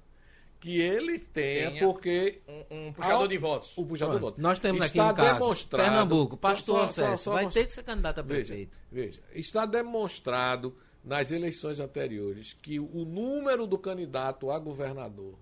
[0.59, 3.73] que ele tenha, Tenha porque um, um puxador Ao- de votos.
[3.77, 4.41] o puxador de votos.
[4.41, 7.73] Nós temos aqui Está no caso demonstrado, Pernambuco, Pastor só- só- só vai ter que
[7.73, 8.77] ser candidato a Veja, prefeito.
[8.91, 15.35] veja, está demonstrado nas eleições anteriores que o número do candidato a governador,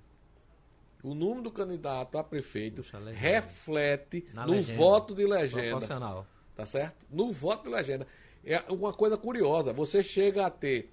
[1.04, 3.19] o número do candidato a prefeito, Puxa, legenda.
[3.19, 4.78] reflete Na no legenda.
[4.78, 5.69] voto de legenda.
[5.71, 6.28] Proporcional.
[6.56, 7.06] Tá certo?
[7.10, 8.08] No voto de legenda.
[8.43, 9.71] É uma coisa curiosa.
[9.74, 10.91] Você chega a ter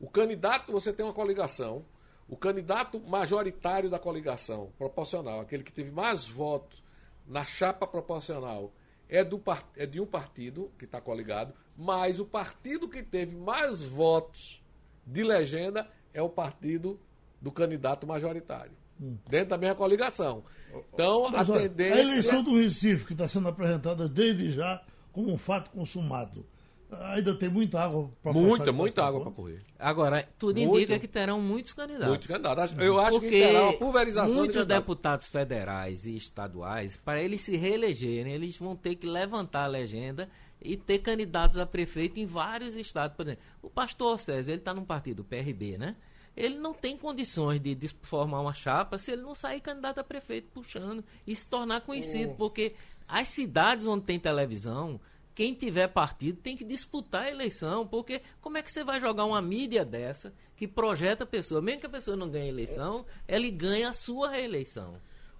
[0.00, 1.84] o candidato, você tem uma coligação.
[2.28, 6.82] O candidato majoritário da coligação, proporcional, aquele que teve mais votos
[7.26, 8.72] na chapa proporcional,
[9.08, 9.42] é, do,
[9.76, 14.62] é de um partido que está coligado, mas o partido que teve mais votos
[15.06, 16.98] de legenda é o partido
[17.40, 18.72] do candidato majoritário.
[19.28, 20.44] Dentro da mesma coligação.
[20.94, 21.94] Então, a Mas, olha, tendência.
[21.96, 24.80] a eleição do Recife, que está sendo apresentada desde já
[25.10, 26.46] como um fato consumado,
[26.92, 29.60] ainda tem muita água para Muita, muita água para correr.
[29.78, 30.76] Agora, tudo Muito.
[30.76, 32.08] indica que terão muitos candidatos.
[32.08, 32.74] Muitos candidatos.
[32.78, 34.82] Eu acho Porque que terá uma pulverização de muitos candidatos.
[34.82, 40.28] deputados federais e estaduais, para eles se reelegerem, eles vão ter que levantar a legenda
[40.64, 43.16] e ter candidatos a prefeito em vários estados.
[43.16, 45.96] Por exemplo, o pastor César, ele está num partido PRB, né?
[46.36, 50.04] Ele não tem condições de, de formar uma chapa se ele não sair candidato a
[50.04, 52.74] prefeito puxando e se tornar conhecido, porque
[53.06, 54.98] as cidades onde tem televisão,
[55.34, 59.24] quem tiver partido tem que disputar a eleição, porque como é que você vai jogar
[59.24, 63.04] uma mídia dessa que projeta a pessoa, mesmo que a pessoa não ganhe a eleição,
[63.26, 64.94] ele ganha a sua reeleição.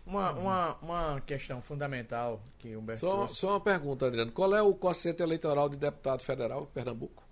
[0.05, 3.37] Uma, uma, uma questão fundamental que o Humberto Só, trouxe.
[3.37, 4.33] só uma pergunta, Adriano.
[4.33, 7.23] Qual é o quociente eleitoral de deputado federal em Pernambuco?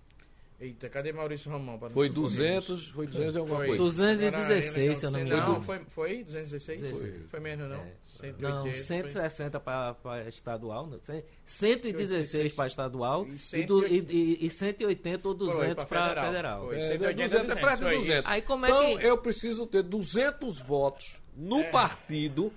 [0.60, 1.78] Eita, cadê Maurício Romão?
[1.78, 3.66] Foi confundir 200, foi 200 e alguma Foi.
[3.68, 3.82] coisa.
[3.82, 5.52] 216, se eu não me engano.
[5.54, 6.80] Não, foi, foi 216?
[6.80, 7.30] Foi, 16.
[7.30, 7.76] foi menos, não?
[7.78, 7.92] É.
[8.04, 8.74] 180, Não, foi.
[8.74, 13.98] 160 para estadual, não, cem- 116 para estadual E e, du- e,
[14.40, 16.26] e, e 180 ou Foi 200 para federal.
[16.26, 16.66] federal.
[16.66, 16.76] Foi.
[16.78, 18.18] É, 180, 200, é perto de foi 200.
[18.20, 18.28] isso.
[18.28, 22.52] Aí como é então, que- eu preciso ter 200 votos no partido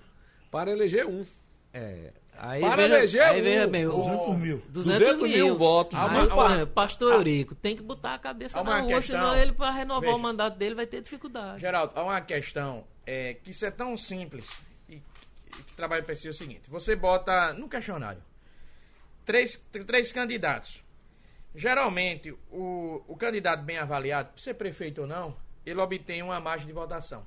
[0.51, 1.25] para eleger um.
[1.73, 2.11] É.
[2.35, 4.57] Aí Para veja, eleger aí um, veja bem, o- 200 mil.
[4.69, 8.79] 200, 200 mil votos Aí, por par- Pastor Eurico tem que botar a cabeça na
[8.79, 10.15] rua, questão- senão ele, para renovar Veja.
[10.15, 11.61] o mandato dele, vai ter dificuldade.
[11.61, 14.49] Geraldo, há uma questão é, que isso é tão simples
[14.89, 15.01] e, e
[15.63, 18.21] que trabalha para si é o seguinte: você bota no questionário
[19.25, 20.81] três, tr- três candidatos.
[21.55, 26.73] Geralmente, o, o candidato bem avaliado, ser prefeito ou não, ele obtém uma margem de
[26.73, 27.25] votação.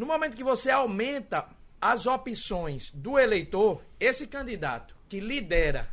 [0.00, 1.46] No momento que você aumenta
[1.78, 5.90] as opções do eleitor, esse candidato que lidera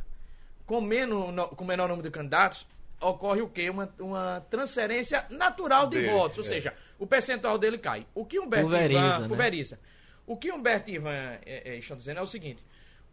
[0.64, 2.66] com, menos, no- com menor número de candidatos,
[3.02, 3.68] ocorre o quê?
[3.68, 6.38] Uma, uma transferência natural de Dele, votos.
[6.38, 6.48] Ou é.
[6.48, 8.06] seja, o percentual dele cai.
[8.14, 9.28] O que Humberto Pulveriza, Ivan né?
[9.28, 9.80] pulveriza.
[10.26, 12.64] O que Humberto e Ivan é, é, estão dizendo é o seguinte: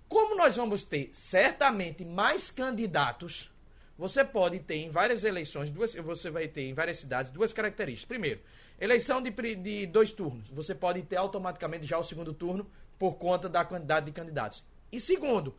[0.08, 3.52] como nós vamos ter certamente mais candidatos,
[3.98, 8.08] você pode ter em várias eleições, duas, você vai ter em várias cidades duas características.
[8.08, 8.40] Primeiro,
[8.80, 10.50] eleição de, de dois turnos.
[10.50, 12.70] Você pode ter automaticamente já o segundo turno
[13.00, 14.64] por conta da quantidade de candidatos.
[14.92, 15.56] E segundo,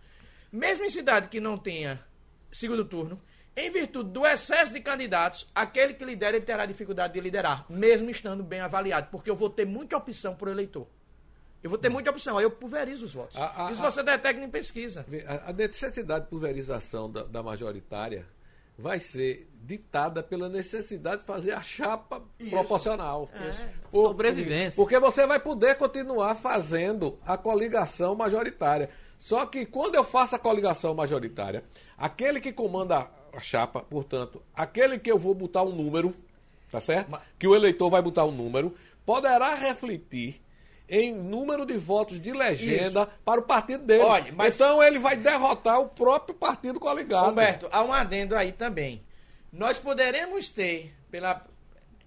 [0.51, 2.01] mesmo em cidade que não tenha
[2.51, 3.21] segundo turno,
[3.55, 8.11] em virtude do excesso de candidatos, aquele que lidera ele terá dificuldade de liderar, mesmo
[8.11, 10.87] estando bem avaliado, porque eu vou ter muita opção para o eleitor.
[11.63, 13.37] Eu vou ter muita opção, aí eu pulverizo os votos.
[13.37, 15.05] A- a- Isso a- você detecta em pesquisa.
[15.27, 18.27] A a necessidade de pulverização da, da majoritária
[18.79, 23.29] vai ser ditada pela necessidade de fazer a chapa proporcional.
[23.91, 24.77] Por- Sobrevivência.
[24.77, 28.91] Porque você vai poder continuar fazendo a coligação majoritária.
[29.19, 31.65] Só que quando eu faço a coligação majoritária,
[31.97, 36.15] aquele que comanda a chapa, portanto, aquele que eu vou botar um número,
[36.71, 37.11] tá certo?
[37.39, 38.75] Que o eleitor vai botar um número,
[39.05, 40.41] poderá refletir
[40.89, 43.11] em número de votos de legenda Isso.
[43.25, 44.03] para o partido dele.
[44.03, 47.31] Olha, mas- Então ele vai derrotar o próprio partido coligado.
[47.31, 49.03] Humberto, há um adendo aí também.
[49.53, 51.45] Nós poderemos ter, pela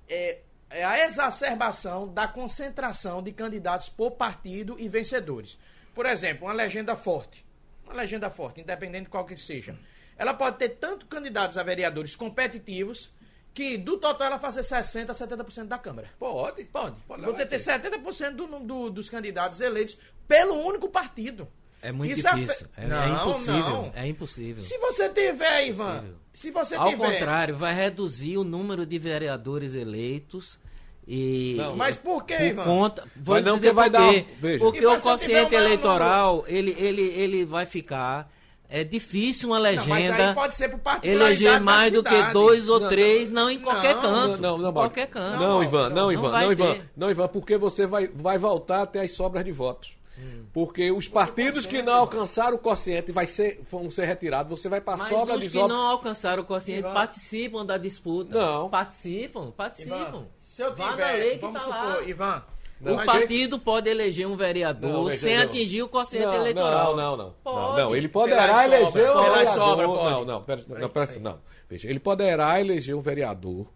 [0.07, 5.57] é, é a exacerbação da concentração de candidatos por partido e vencedores.
[5.93, 7.45] Por exemplo, uma legenda forte.
[7.83, 9.75] Uma legenda forte, independente de qual que seja.
[10.17, 13.09] Ela pode ter tanto candidatos a vereadores competitivos
[13.53, 16.07] que do total ela fazer 60% a 70% da Câmara.
[16.19, 16.63] Pode.
[16.65, 16.95] Pode.
[17.07, 17.79] Pode Você ter isso aí.
[17.79, 19.97] 70% do, do- dos candidatos eleitos
[20.27, 21.47] pelo único partido.
[21.81, 22.67] É muito Isso afe- difícil.
[22.77, 23.59] É, é Não, impossível.
[23.61, 23.91] não.
[23.95, 24.63] É impossível.
[24.63, 26.15] Se você tiver, Ivan, Possível.
[26.33, 27.11] se você Ao tiver...
[27.19, 30.59] contrário, vai reduzir o número de vereadores eleitos
[31.07, 31.55] e.
[31.57, 32.63] Não, Mas por que, Ivan?
[32.65, 34.21] conta, vou Mas não, dizer porque vai por quê.
[34.29, 34.59] dar- veja.
[34.59, 38.29] Porque Ivan, o quociente eleitoral, ele, ele, ele vai ficar.
[38.71, 42.23] É difícil uma Não, mas legenda aí pode ser por eleger da mais do que
[42.31, 44.41] dois ou Não, três, não em qualquer não, canto.
[44.41, 45.39] Não, não, qualquer canto.
[45.39, 46.77] Não, Não, Ivan, não, não Ivan, não, Ivan.
[46.95, 49.97] Não, Ivan, porque você vai, vai voltar a ter as sobras de votos.
[50.19, 50.45] Hum.
[50.53, 54.81] Porque os partidos que não alcançaram o quociente vai ser, vão ser retirados, você vai
[54.81, 55.75] para Mas sobra os de que sobra.
[55.75, 56.93] não alcançaram o quociente Ivan.
[56.93, 58.37] participam da disputa.
[58.37, 58.69] Não.
[58.69, 60.09] Participam, participam.
[60.09, 62.03] Ivan, se eu Vá tiver, na lei que vamos tá supor, lá.
[62.03, 62.43] Ivan,
[62.81, 66.95] Não, o partido pode eleger um vereador Não, sem atingir o quociente eleitoral.
[66.95, 67.75] Não, não, não.
[67.75, 70.11] Não, ele poderá eleger um vereador.
[70.11, 71.39] Não, não, pera, não, pera, não.
[71.69, 73.67] Veja, ele poderá eleger um vereador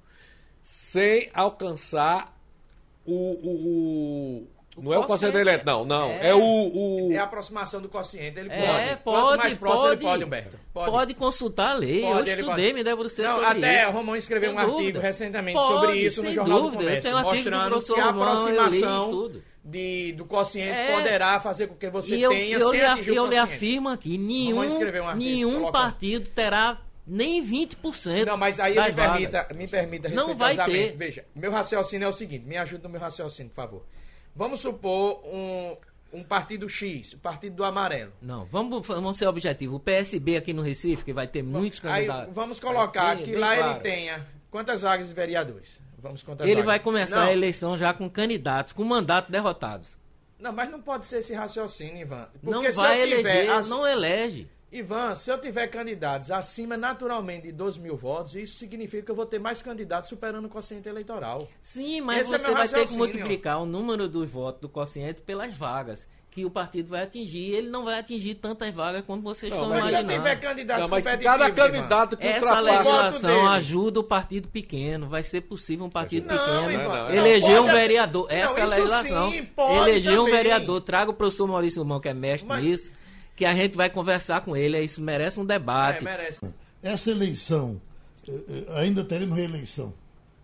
[0.63, 2.33] sem alcançar
[3.05, 3.13] o.
[3.13, 4.47] o,
[4.77, 5.31] o- não é o quociente.
[5.33, 6.09] conselho eleito, não, não.
[6.09, 6.35] É, É.
[6.35, 6.39] o.
[6.39, 8.61] o- é a aproximação do quociente, ele pode.
[8.61, 10.57] É, Quanto pode, mais próximo pode, ele pode, Humberto.
[10.73, 11.13] Pode.
[11.13, 12.01] consultar a lei.
[12.01, 12.73] Pode, eu estudei, pode.
[12.73, 13.89] me debrucei Não, sobre até isso.
[13.89, 14.99] o Romão escreveu Sem um artigo dúvida.
[15.01, 16.77] recentemente Pode, sobre isso no Jornal dúvida.
[16.83, 18.29] do Eu Comércio, artigo do mostrando professor que a Romão, eu
[18.61, 19.43] aproximação tudo.
[19.63, 20.95] de, do quociente É.
[20.95, 23.89] poderá fazer com que você E eu, tenha eu, sem lhe, atingir eu lhe afirmo
[23.89, 28.25] aqui, nenhum, um artigo, nenhum partido terá nem 20%.
[28.25, 30.91] Não, mas aí me permita, me permita Não vai respeitosamente.
[30.93, 30.97] ter.
[30.97, 33.83] Veja, meu raciocínio é o seguinte, me ajuda no meu raciocínio, por favor.
[34.35, 35.75] Vamos supor um,
[36.11, 38.11] um partido X, o partido do amarelo.
[38.21, 39.75] Não, vamos, vamos ser objetivos.
[39.75, 42.35] O PSB aqui no Recife, que vai ter muitos Aí candidatos.
[42.35, 43.71] vamos colocar Bem- que bem lá claro.
[43.73, 45.81] ele tenha quantas vagas de vereadores?
[45.99, 46.65] Vamos contar Ele vagas.
[46.65, 49.97] vai começar não, a eleição já com candidatos, com mandato derrotados.
[50.39, 52.27] Não, mas não pode ser esse raciocínio, Ivan.
[52.43, 54.49] Porque não vai eleger, as- não elege.
[54.73, 59.15] Ivan, se eu tiver candidatos acima naturalmente de 12 mil votos, isso significa que eu
[59.15, 61.47] vou ter mais candidatos superando o quociente eleitoral.
[61.61, 64.67] Sim, mas Esse é você meu vai ter que multiplicar o número dos votos do
[64.69, 67.53] quociente pelas vagas que o partido vai atingir.
[67.53, 70.23] Ele não vai atingir tantas vagas quanto vocês Não, estão mas Mas se eu imaginando.
[70.29, 75.07] tiver candidatos Não, mas cada candidato que Essa legislação ajuda o partido pequeno.
[75.07, 78.25] Vai ser possível um partido Não, pequeno Ivan, eleger um pode- vereador.
[78.31, 79.29] Essa é legislação.
[79.29, 79.47] sim,
[79.77, 80.33] eleger um também.
[80.33, 80.81] vereador.
[80.81, 82.91] Traga o professor Maurício Mão, que é mestre Mas- nisso,
[83.35, 84.79] que a gente vai conversar com ele.
[84.81, 86.03] Isso merece um É, debate.
[86.03, 86.39] merece.
[86.81, 87.81] Essa eleição,
[88.27, 89.93] eh, eh, ainda teremos reeleição.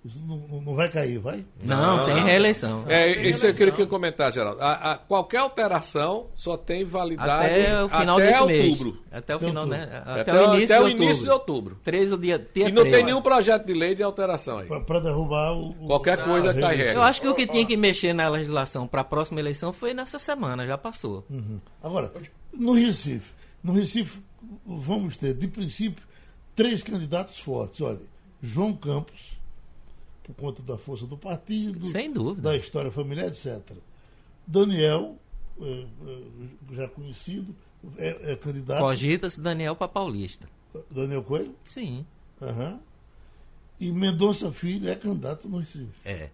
[0.05, 1.45] Isso não, não- vai cair, vai?
[1.61, 2.23] não, Não, tem não.
[2.23, 2.85] reeleição.
[2.87, 3.85] É, tem isso eu queria eleição.
[3.87, 4.61] comentar, Geraldo.
[4.61, 8.91] A- a- qualquer alteração só tem validade Até o final até desse outubro.
[8.93, 9.03] mês.
[9.11, 9.85] Até o final, outubro.
[9.85, 10.01] né?
[10.05, 11.31] Até, Até, o início até de o início de outubro.
[11.73, 11.79] outubro.
[11.83, 12.95] 13 o dia, dia E não 13.
[12.95, 14.67] tem nenhum projeto de lei de alteração aí.
[14.69, 15.71] Para derrubar o.
[15.71, 16.93] o- Qualquer a coisa tá em reeleição.
[16.95, 19.93] Eu acho que o que tinha que mexer na legislação para a próxima eleição foi
[19.93, 21.25] nessa semana, já passou.
[21.83, 22.09] Agora,
[22.53, 23.33] no Recife,
[23.63, 24.19] no Recife
[24.65, 26.03] vamos ter, de princípio,
[26.55, 27.81] três candidatos fortes.
[27.81, 27.99] Olha,
[28.41, 29.37] João Campos,
[30.23, 32.49] por conta da força do partido, Sem dúvida.
[32.49, 33.59] da história familiar, etc.
[34.47, 35.17] Daniel,
[35.61, 36.23] eh, eh,
[36.73, 37.55] já conhecido,
[37.97, 38.81] é, é candidato.
[38.81, 40.47] Cogita-se Daniel para Paulista.
[40.89, 41.55] Daniel Coelho.
[41.63, 42.05] Sim.
[42.41, 42.79] aham.
[43.79, 45.87] E Mendonça Filho é candidato no Recife.
[46.03, 46.29] É.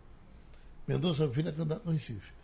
[0.87, 2.34] Mendonça Filho é candidato no Recife.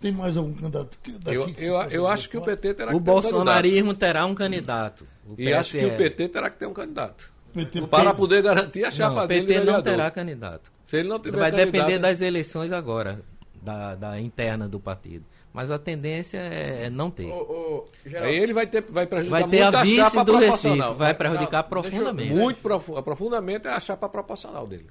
[0.00, 2.40] Tem mais algum candidato daqui Eu, eu, eu acho que o?
[2.42, 3.30] PT terá O que ter um candidato.
[3.32, 5.06] bolsonarismo terá um candidato.
[5.26, 5.96] O E acho que o.
[5.96, 7.32] PT terá que ter um candidato.
[7.52, 10.72] PT Para poder garantir a chapa Não, o dele PT não terá candidato.
[10.86, 13.20] Se ele não tiver Vai candidato, depender das eleições agora,
[13.62, 15.24] da, da interna do partido.
[15.52, 17.26] Mas a tendência é não ter.
[17.26, 20.24] Ô, Geraldo, Aí ele vai, ter, vai prejudicar Vai ter muito a a, vice chapa
[20.24, 20.76] do proporcional.
[20.78, 21.50] Recife, vai prejudicar Não,
[21.82, 22.34] deixa eu- profundamente.
[22.34, 24.86] Muito profu- profundamente é a chapa proporcional dele.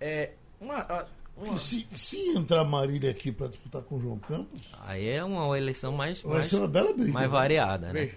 [0.00, 0.30] é,
[0.60, 1.06] uma,
[1.50, 5.56] uma- Se, se entrar Marília aqui para disputar com o João Campos, Aí é uma
[5.56, 7.12] eleição mais, vai mais, ser uma bela briga.
[7.12, 7.32] mais né?
[7.32, 8.10] variada, né?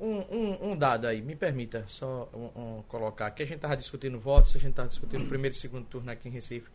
[0.00, 3.30] Um, um, um dado aí, me permita só um, um colocar.
[3.32, 6.08] Que a gente estava discutindo votos, a gente estava discutindo o primeiro e segundo turno
[6.10, 6.68] aqui em Recife.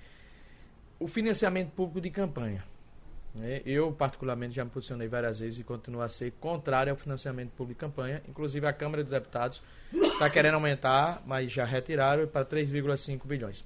[1.00, 2.66] O financiamento público de campanha.
[3.34, 3.62] né?
[3.66, 7.80] Eu, particularmente, já me posicionei várias vezes e continuo a ser contrário ao financiamento público
[7.80, 8.22] de campanha.
[8.28, 9.64] Inclusive, a Câmara dos Deputados
[9.94, 13.64] está querendo aumentar, mas já retiraram para 3,5 bilhões.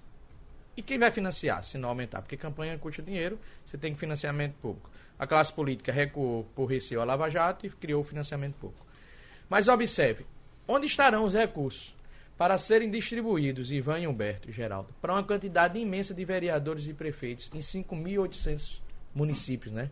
[0.78, 2.21] E quem vai financiar se não aumentar?
[2.21, 4.91] Porque campanha custa dinheiro, você tem financiamento público.
[5.17, 8.86] A classe política recuou por receio a Lava Jato e criou o financiamento público.
[9.49, 10.28] Mas observe,
[10.67, 11.95] onde estarão os recursos
[12.38, 17.49] para serem distribuídos, Ivan e Humberto, Geraldo, para uma quantidade imensa de vereadores e prefeitos
[17.55, 18.80] em 5.800
[19.15, 19.89] municípios, né?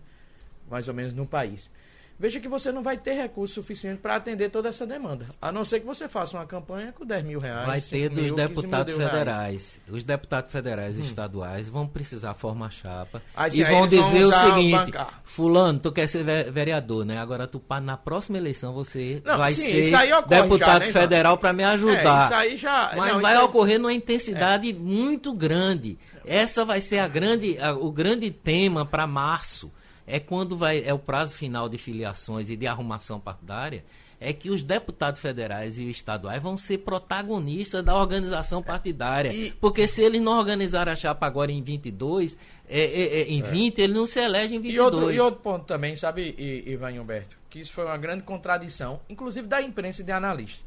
[0.69, 1.71] Mais ou menos no país
[2.17, 5.25] veja que você não vai ter recurso suficiente para atender toda essa demanda.
[5.41, 7.65] A não ser que você faça uma campanha com 10 mil reais.
[7.65, 9.79] Vai ter dos mil, deputados federais.
[9.89, 11.03] Os deputados federais e hum.
[11.03, 13.21] estaduais vão precisar formar chapa.
[13.35, 17.17] Aí, e vão dizer vão o seguinte: Fulano, tu quer ser vereador, né?
[17.17, 19.91] Agora tu na próxima eleição você não, vai sim, ser
[20.27, 22.23] deputado já, né, federal para me ajudar.
[22.23, 24.73] É, isso aí já, Mas não, vai ocorrer numa intensidade é.
[24.73, 25.97] muito grande.
[26.25, 29.71] Essa vai ser a grande, a, o grande tema para março
[30.07, 33.83] é quando vai é o prazo final de filiações e de arrumação partidária,
[34.19, 39.33] é que os deputados federais e estaduais vão ser protagonistas da organização partidária.
[39.33, 42.37] E, porque se eles não organizarem a chapa agora em 22,
[42.67, 43.43] é, é, é, em é.
[43.43, 44.75] 20, eles não se elegem em 22.
[44.75, 46.33] E outro, e outro ponto também, sabe,
[46.65, 50.63] Ivan e Humberto, que isso foi uma grande contradição, inclusive da imprensa e de analistas.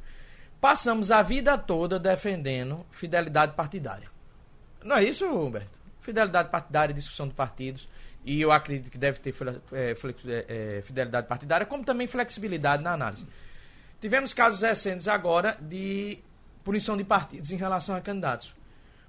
[0.61, 4.11] Passamos a vida toda defendendo fidelidade partidária.
[4.84, 5.78] Não é isso, Humberto?
[6.01, 7.89] Fidelidade partidária, discussão de partidos
[8.24, 9.34] e eu acredito que deve ter
[9.72, 9.96] é,
[10.48, 13.26] é, fidelidade partidária, como também flexibilidade na análise.
[14.00, 16.18] Tivemos casos recentes agora de
[16.62, 18.54] punição de partidos em relação a candidatos.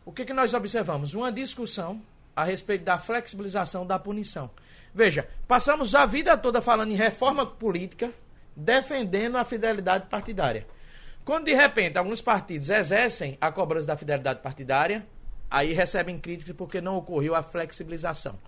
[0.05, 1.13] O que, que nós observamos?
[1.13, 2.01] Uma discussão
[2.35, 4.49] a respeito da flexibilização da punição.
[4.93, 8.11] Veja, passamos a vida toda falando em reforma política,
[8.55, 10.65] defendendo a fidelidade partidária.
[11.23, 15.05] Quando de repente alguns partidos exercem a cobrança da fidelidade partidária,
[15.49, 18.39] aí recebem críticas porque não ocorreu a flexibilização.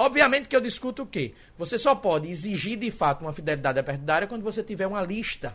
[0.00, 1.34] Obviamente que eu discuto o quê?
[1.58, 5.52] Você só pode exigir de fato uma fidelidade partidária quando você tiver uma lista,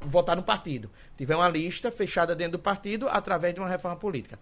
[0.00, 4.38] votar no partido, tiver uma lista fechada dentro do partido através de uma reforma política.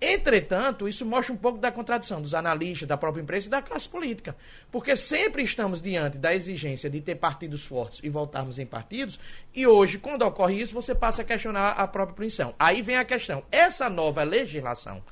[0.00, 3.88] Entretanto, isso mostra um pouco da contradição dos analistas, da própria imprensa e da classe
[3.88, 4.36] política.
[4.70, 9.18] Porque sempre estamos diante da exigência de ter partidos fortes e voltarmos em partidos,
[9.54, 12.52] e hoje, quando ocorre isso, você passa a questionar a própria punição.
[12.58, 15.02] Aí vem a questão: essa nova legislação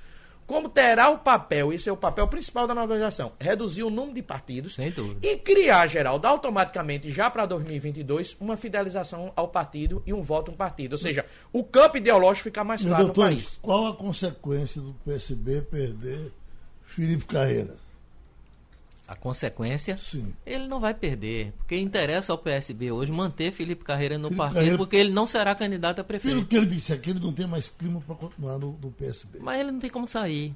[0.50, 4.16] como terá o papel, esse é o papel principal da nova legislação, reduzir o número
[4.16, 4.76] de partidos
[5.22, 10.56] e criar, Geraldo, automaticamente, já para 2022, uma fidelização ao partido e um voto um
[10.56, 10.94] partido.
[10.94, 13.60] Ou seja, o campo ideológico fica mais claro no país.
[13.62, 16.32] Qual a consequência do PSB perder
[16.82, 17.89] Felipe Carreiras?
[19.10, 20.32] A consequência, Sim.
[20.46, 21.52] ele não vai perder.
[21.58, 25.26] Porque interessa ao PSB hoje manter Felipe Carreira no Felipe partido, Carreira, porque ele não
[25.26, 26.36] será candidato a prefeito.
[26.36, 29.40] Pelo que ele disse aqui, ele não tem mais clima para continuar no, no, PSB.
[29.40, 30.54] Mas ele não tem como sair.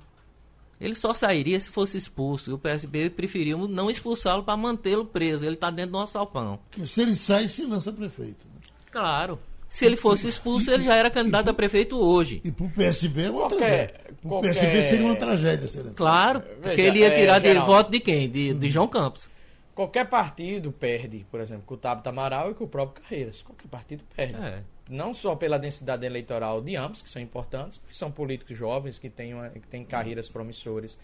[0.80, 2.52] Ele só sairia se fosse expulso.
[2.52, 5.44] E o PSB preferiu não expulsá-lo para mantê-lo preso.
[5.44, 6.60] Ele está dentro do nosso alpão.
[6.84, 8.46] Se ele sai, se lança prefeito.
[8.46, 8.60] Né?
[8.92, 9.40] Claro.
[9.68, 12.40] Se ele fosse expulso, ele já era candidato a prefeito hoje.
[12.44, 14.16] E para o PSB é uma qualquer, tragédia.
[14.22, 14.48] O qualquer...
[14.48, 15.68] PSB seria uma tragédia.
[15.68, 15.90] Seria.
[15.92, 18.28] Claro, porque Veja, ele ia tirar é, de voto de quem?
[18.28, 19.28] De, de João Campos.
[19.74, 23.42] Qualquer partido perde, por exemplo, com o Tabata Amaral e com o próprio Carreiras.
[23.42, 24.36] Qualquer partido perde.
[24.36, 24.62] É.
[24.88, 29.10] Não só pela densidade eleitoral de ambos, que são importantes, porque são políticos jovens que
[29.10, 30.96] têm, uma, que têm carreiras promissoras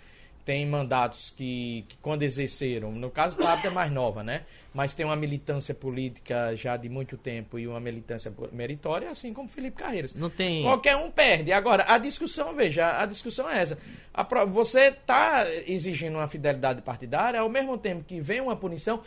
[0.45, 4.43] tem mandatos que, que, quando exerceram, no caso da Tabata é mais nova, né?
[4.73, 9.49] Mas tem uma militância política já de muito tempo e uma militância meritória, assim como
[9.49, 10.15] Felipe Carreiras.
[10.15, 10.63] Não tem.
[10.63, 11.53] Qualquer um perde.
[11.53, 13.79] Agora, a discussão, veja, a discussão é essa.
[14.15, 19.03] A, você está exigindo uma fidelidade partidária, ao mesmo tempo que vem uma punição.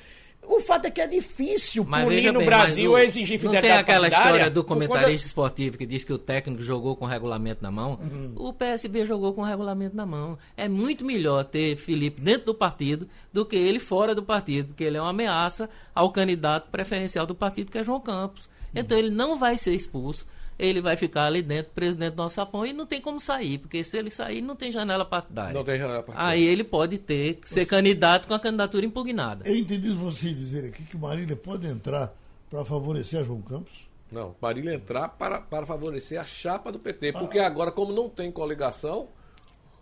[0.46, 3.74] O fato é que é difícil mas punir no bem, Brasil o, exigir fidelidade Não
[3.74, 7.64] tem aquela história do comentarista esportivo que diz que o técnico jogou com o regulamento
[7.64, 8.00] na mão?
[8.02, 8.34] Uhum.
[8.36, 10.38] O PSB jogou com o regulamento na mão.
[10.58, 14.84] É muito melhor ter Felipe dentro do partido do que ele fora do partido, porque
[14.84, 18.50] ele é uma ameaça ao candidato preferencial do partido, que é João Campos.
[18.76, 19.04] Então uhum.
[19.04, 20.26] ele não vai ser expulso
[20.58, 23.97] ele vai ficar ali dentro, presidente do Alçapão, e não tem como sair, porque se
[23.97, 25.54] ele sair, não tem janela partidária.
[25.54, 26.32] Não tem janela partidária.
[26.32, 29.47] Aí ele pode ter que ser candidato com a candidatura impugnada.
[29.47, 32.14] Eu entendi você dizer aqui que Marília pode entrar
[32.49, 33.88] para favorecer a João Campos?
[34.12, 37.47] Não, Marília entrar para, para favorecer a chapa do PT, porque ah.
[37.47, 39.08] agora, como não tem coligação,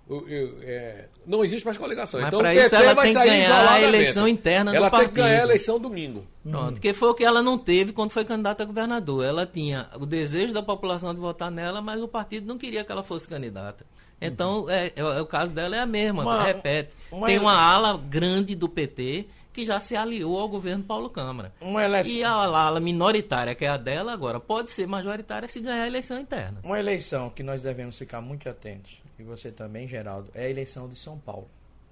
[0.09, 2.19] eu, eu, é, não existe mais coligação.
[2.19, 5.07] Mas então o PT ela tem que ganhar a eleição interna ela do partido.
[5.07, 6.27] Ela tem que ganhar a eleição domingo.
[6.43, 6.81] Pronto, hum.
[6.81, 9.23] que foi o que ela não teve quando foi candidata a governador.
[9.23, 12.91] Ela tinha o desejo da população de votar nela, mas o partido não queria que
[12.91, 13.85] ela fosse candidata.
[14.19, 14.69] Então, uhum.
[14.69, 16.95] é, é, é, o caso dela é a mesma, uma, repete.
[17.11, 21.51] Uma tem uma ala grande do PT que já se aliou ao governo Paulo Câmara.
[21.83, 22.13] Eleição...
[22.13, 25.87] E a ala minoritária, que é a dela agora, pode ser majoritária se ganhar a
[25.87, 26.59] eleição interna.
[26.63, 30.89] Uma eleição que nós devemos ficar muito atentos e você também, Geraldo, é a eleição
[30.89, 31.47] de São Paulo.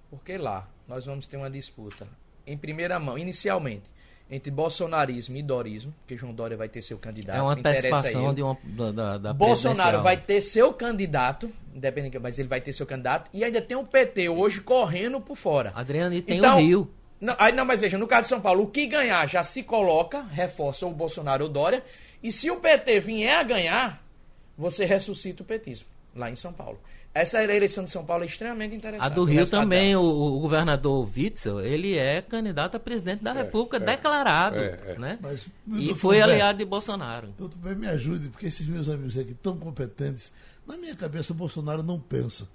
[0.09, 2.07] Porque lá nós vamos ter uma disputa
[2.45, 3.83] em primeira mão, inicialmente,
[4.29, 7.37] entre bolsonarismo e dorismo, que João Dória vai ter seu candidato.
[7.37, 12.47] É uma antecipação de uma, da, da Bolsonaro vai ter seu candidato independente, mas ele
[12.47, 13.29] vai ter seu candidato.
[13.31, 15.71] E ainda tem o PT hoje correndo por fora.
[15.75, 16.91] Adriano, e tem Então, o Rio.
[17.21, 19.61] Não, aí não, mas veja, no caso de São Paulo, o que ganhar já se
[19.61, 21.83] coloca, reforça o Bolsonaro ou o Dória.
[22.23, 24.03] E se o PT vier a ganhar,
[24.57, 26.79] você ressuscita o petismo lá em São Paulo.
[27.13, 29.05] Essa eleição de São Paulo é extremamente interessante.
[29.05, 33.79] A do Rio também, o, o governador Witzel, ele é candidato a presidente da República
[33.79, 34.99] declarado, é, é.
[34.99, 35.19] né?
[35.19, 37.33] Mas, e foi Humberto, aliado de Bolsonaro.
[37.37, 40.31] Doutor, bem, me ajude, porque esses meus amigos aqui tão competentes,
[40.67, 42.47] na minha cabeça, Bolsonaro não pensa.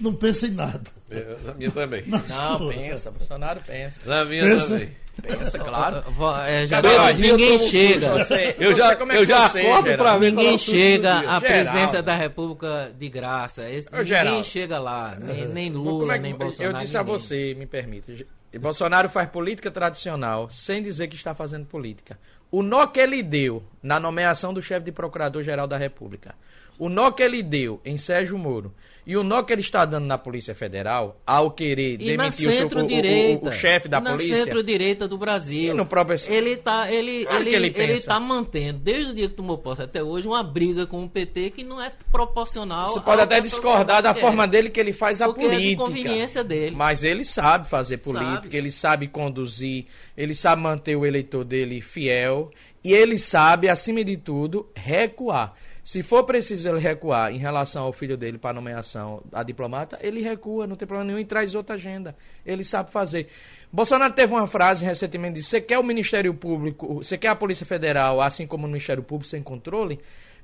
[0.00, 0.90] Não pensa em nada.
[1.10, 2.02] É, na minha também.
[2.08, 4.00] Não, pensa, Bolsonaro pensa.
[4.04, 4.68] Na minha Pensa.
[4.68, 4.90] também.
[5.22, 6.02] Pensa, claro.
[6.46, 6.80] É, já-
[7.14, 8.10] ninguém chega.
[8.18, 10.26] Você, Eu já, como é eu que já você, acordo pra mim.
[10.26, 13.68] Ninguém chega à presidência da República de graça.
[13.68, 14.44] Esse- ninguém Geraldo.
[14.44, 15.16] chega lá.
[15.18, 16.76] Nem, nem Como Lula, é que- nem Bolsonaro.
[16.76, 17.18] Eu disse a ninguém.
[17.18, 18.26] você, me permite.
[18.60, 22.18] Bolsonaro faz política tradicional sem dizer que está fazendo política.
[22.50, 26.34] O nó que ele deu na nomeação do chefe de procurador-geral da República,
[26.78, 28.72] o nó que ele deu em Sérgio Moro
[29.06, 32.52] e o nó que ele está dando na Polícia Federal ao querer E demitir o,
[32.52, 34.36] seu- o- o- o, chefe da na polícia.
[34.38, 35.72] centro-direita do Brasil.
[35.72, 39.28] E no próprio- Ele tá, ele, Claro ele, ele ele, tá mantendo, desde o dia
[39.28, 42.88] que tomou posse até hoje, uma briga com o PT que não é proporcional.
[42.88, 45.84] Você pode até discordar da forma dele que ele faz a Porque é de política.
[45.84, 46.74] conveniência dele.
[46.74, 48.56] Mas ele sabe fazer política, Sabe.
[48.56, 49.86] ele sabe conduzir,
[50.16, 52.50] ele sabe manter o eleitor dele fiel
[52.82, 55.54] e ele sabe, acima de tudo, recuar.
[55.86, 60.20] Se for preciso ele recuar em relação ao filho dele para nomeação a diplomata, ele
[60.20, 62.16] recua, não tem problema nenhum e traz outra agenda.
[62.44, 63.28] Ele sabe fazer.
[63.72, 67.64] Bolsonaro teve uma frase recentemente disse: "Você quer o Ministério Público, você quer a Polícia
[67.64, 70.00] Federal, assim como o Ministério Público sem controle?"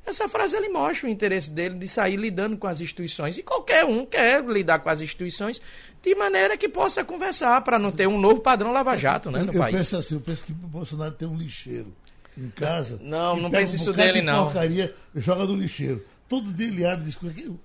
[0.07, 3.37] Essa frase ele mostra o interesse dele de sair lidando com as instituições.
[3.37, 5.61] E qualquer um quer lidar com as instituições
[6.01, 9.53] de maneira que possa conversar, para não ter um novo padrão Lava-Jato né, eu, no
[9.53, 9.77] eu país.
[9.77, 11.93] penso assim, eu penso que o Bolsonaro tem um lixeiro
[12.37, 12.99] em casa.
[13.03, 14.45] Não, não pense um isso dele, de não.
[14.45, 16.05] porcaria joga no lixeiro.
[16.29, 17.61] Todo dia ele abre e diz: o que, o-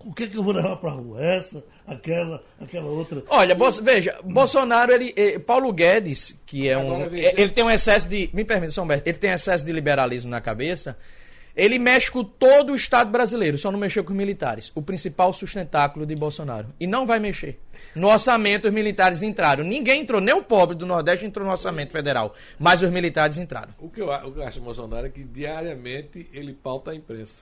[0.00, 1.20] o que é que eu vou levar pra rua?
[1.24, 3.22] Essa, aquela, aquela outra.
[3.28, 6.94] Olha, Bos- veja, Bolsonaro, ele, eh, Paulo Guedes, que é um.
[6.94, 8.30] Agora vem, eh, Ele tem um excesso de.
[8.32, 10.96] Me permita, São Humberto, ele tem excesso de liberalismo na cabeça.
[11.56, 14.70] Ele mexe com todo o Estado brasileiro, só não mexeu com os militares.
[14.74, 16.68] O principal sustentáculo de Bolsonaro.
[16.78, 17.58] E não vai mexer.
[17.94, 19.64] No orçamento, os militares entraram.
[19.64, 22.34] Ninguém entrou, nem o pobre do Nordeste entrou no orçamento federal.
[22.58, 23.72] Mas os militares entraram.
[23.78, 27.36] O que, eu, o que eu acho Bolsonaro é que diariamente ele pauta a imprensa.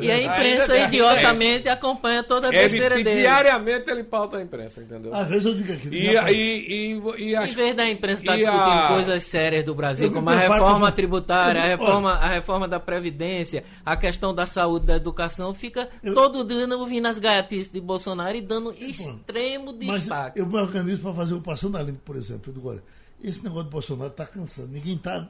[0.00, 3.20] E a imprensa, Ainda idiotamente, acompanha toda a É, besteira e dele.
[3.22, 5.14] diariamente ele pauta a imprensa, entendeu?
[5.14, 5.88] Às vezes eu digo aqui.
[5.88, 9.64] E, e, e, e Em as- vez da imprensa estar e discutindo a- coisas sérias
[9.64, 13.96] do Brasil, Eu como a reforma tributária, a eu reforma, a reforma da Previdência, a
[13.96, 18.72] questão da saúde da educação, fica todo dia ouvindo as gaiatices de Bolsonaro e dando
[18.72, 20.38] extremo Mas destaque.
[20.38, 22.52] eu me organizo para fazer o Passando a Limpo, por exemplo.
[22.54, 22.82] Eu olha,
[23.24, 24.68] esse negócio do Bolsonaro está cansando.
[24.68, 25.26] Ninguém está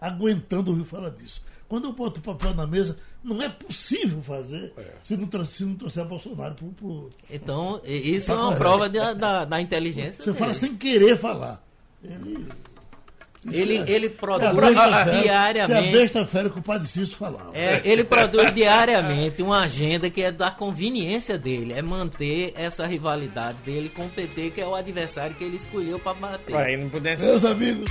[0.00, 1.42] aguentando ouvir falar disso.
[1.74, 4.72] Quando eu boto o papel na mesa, não é possível fazer
[5.02, 7.10] se, não, se não trouxer Bolsonaro pro, pro...
[7.28, 10.38] Então, isso é uma prova da, da, da inteligência Você dele.
[10.38, 11.60] fala sem querer falar.
[12.04, 12.46] Ele,
[13.50, 15.92] Ele, é- ele a produz besta fera- Se a diariamente.
[15.98, 17.50] besta fera que o Padre Cício falava.
[17.54, 23.58] É, ele produz diariamente uma agenda que é da conveniência dele, é manter essa rivalidade
[23.64, 26.54] dele com o PT, que é o adversário que ele escolheu para bater.
[26.54, 27.90] Aí não pudesse Meus amigos,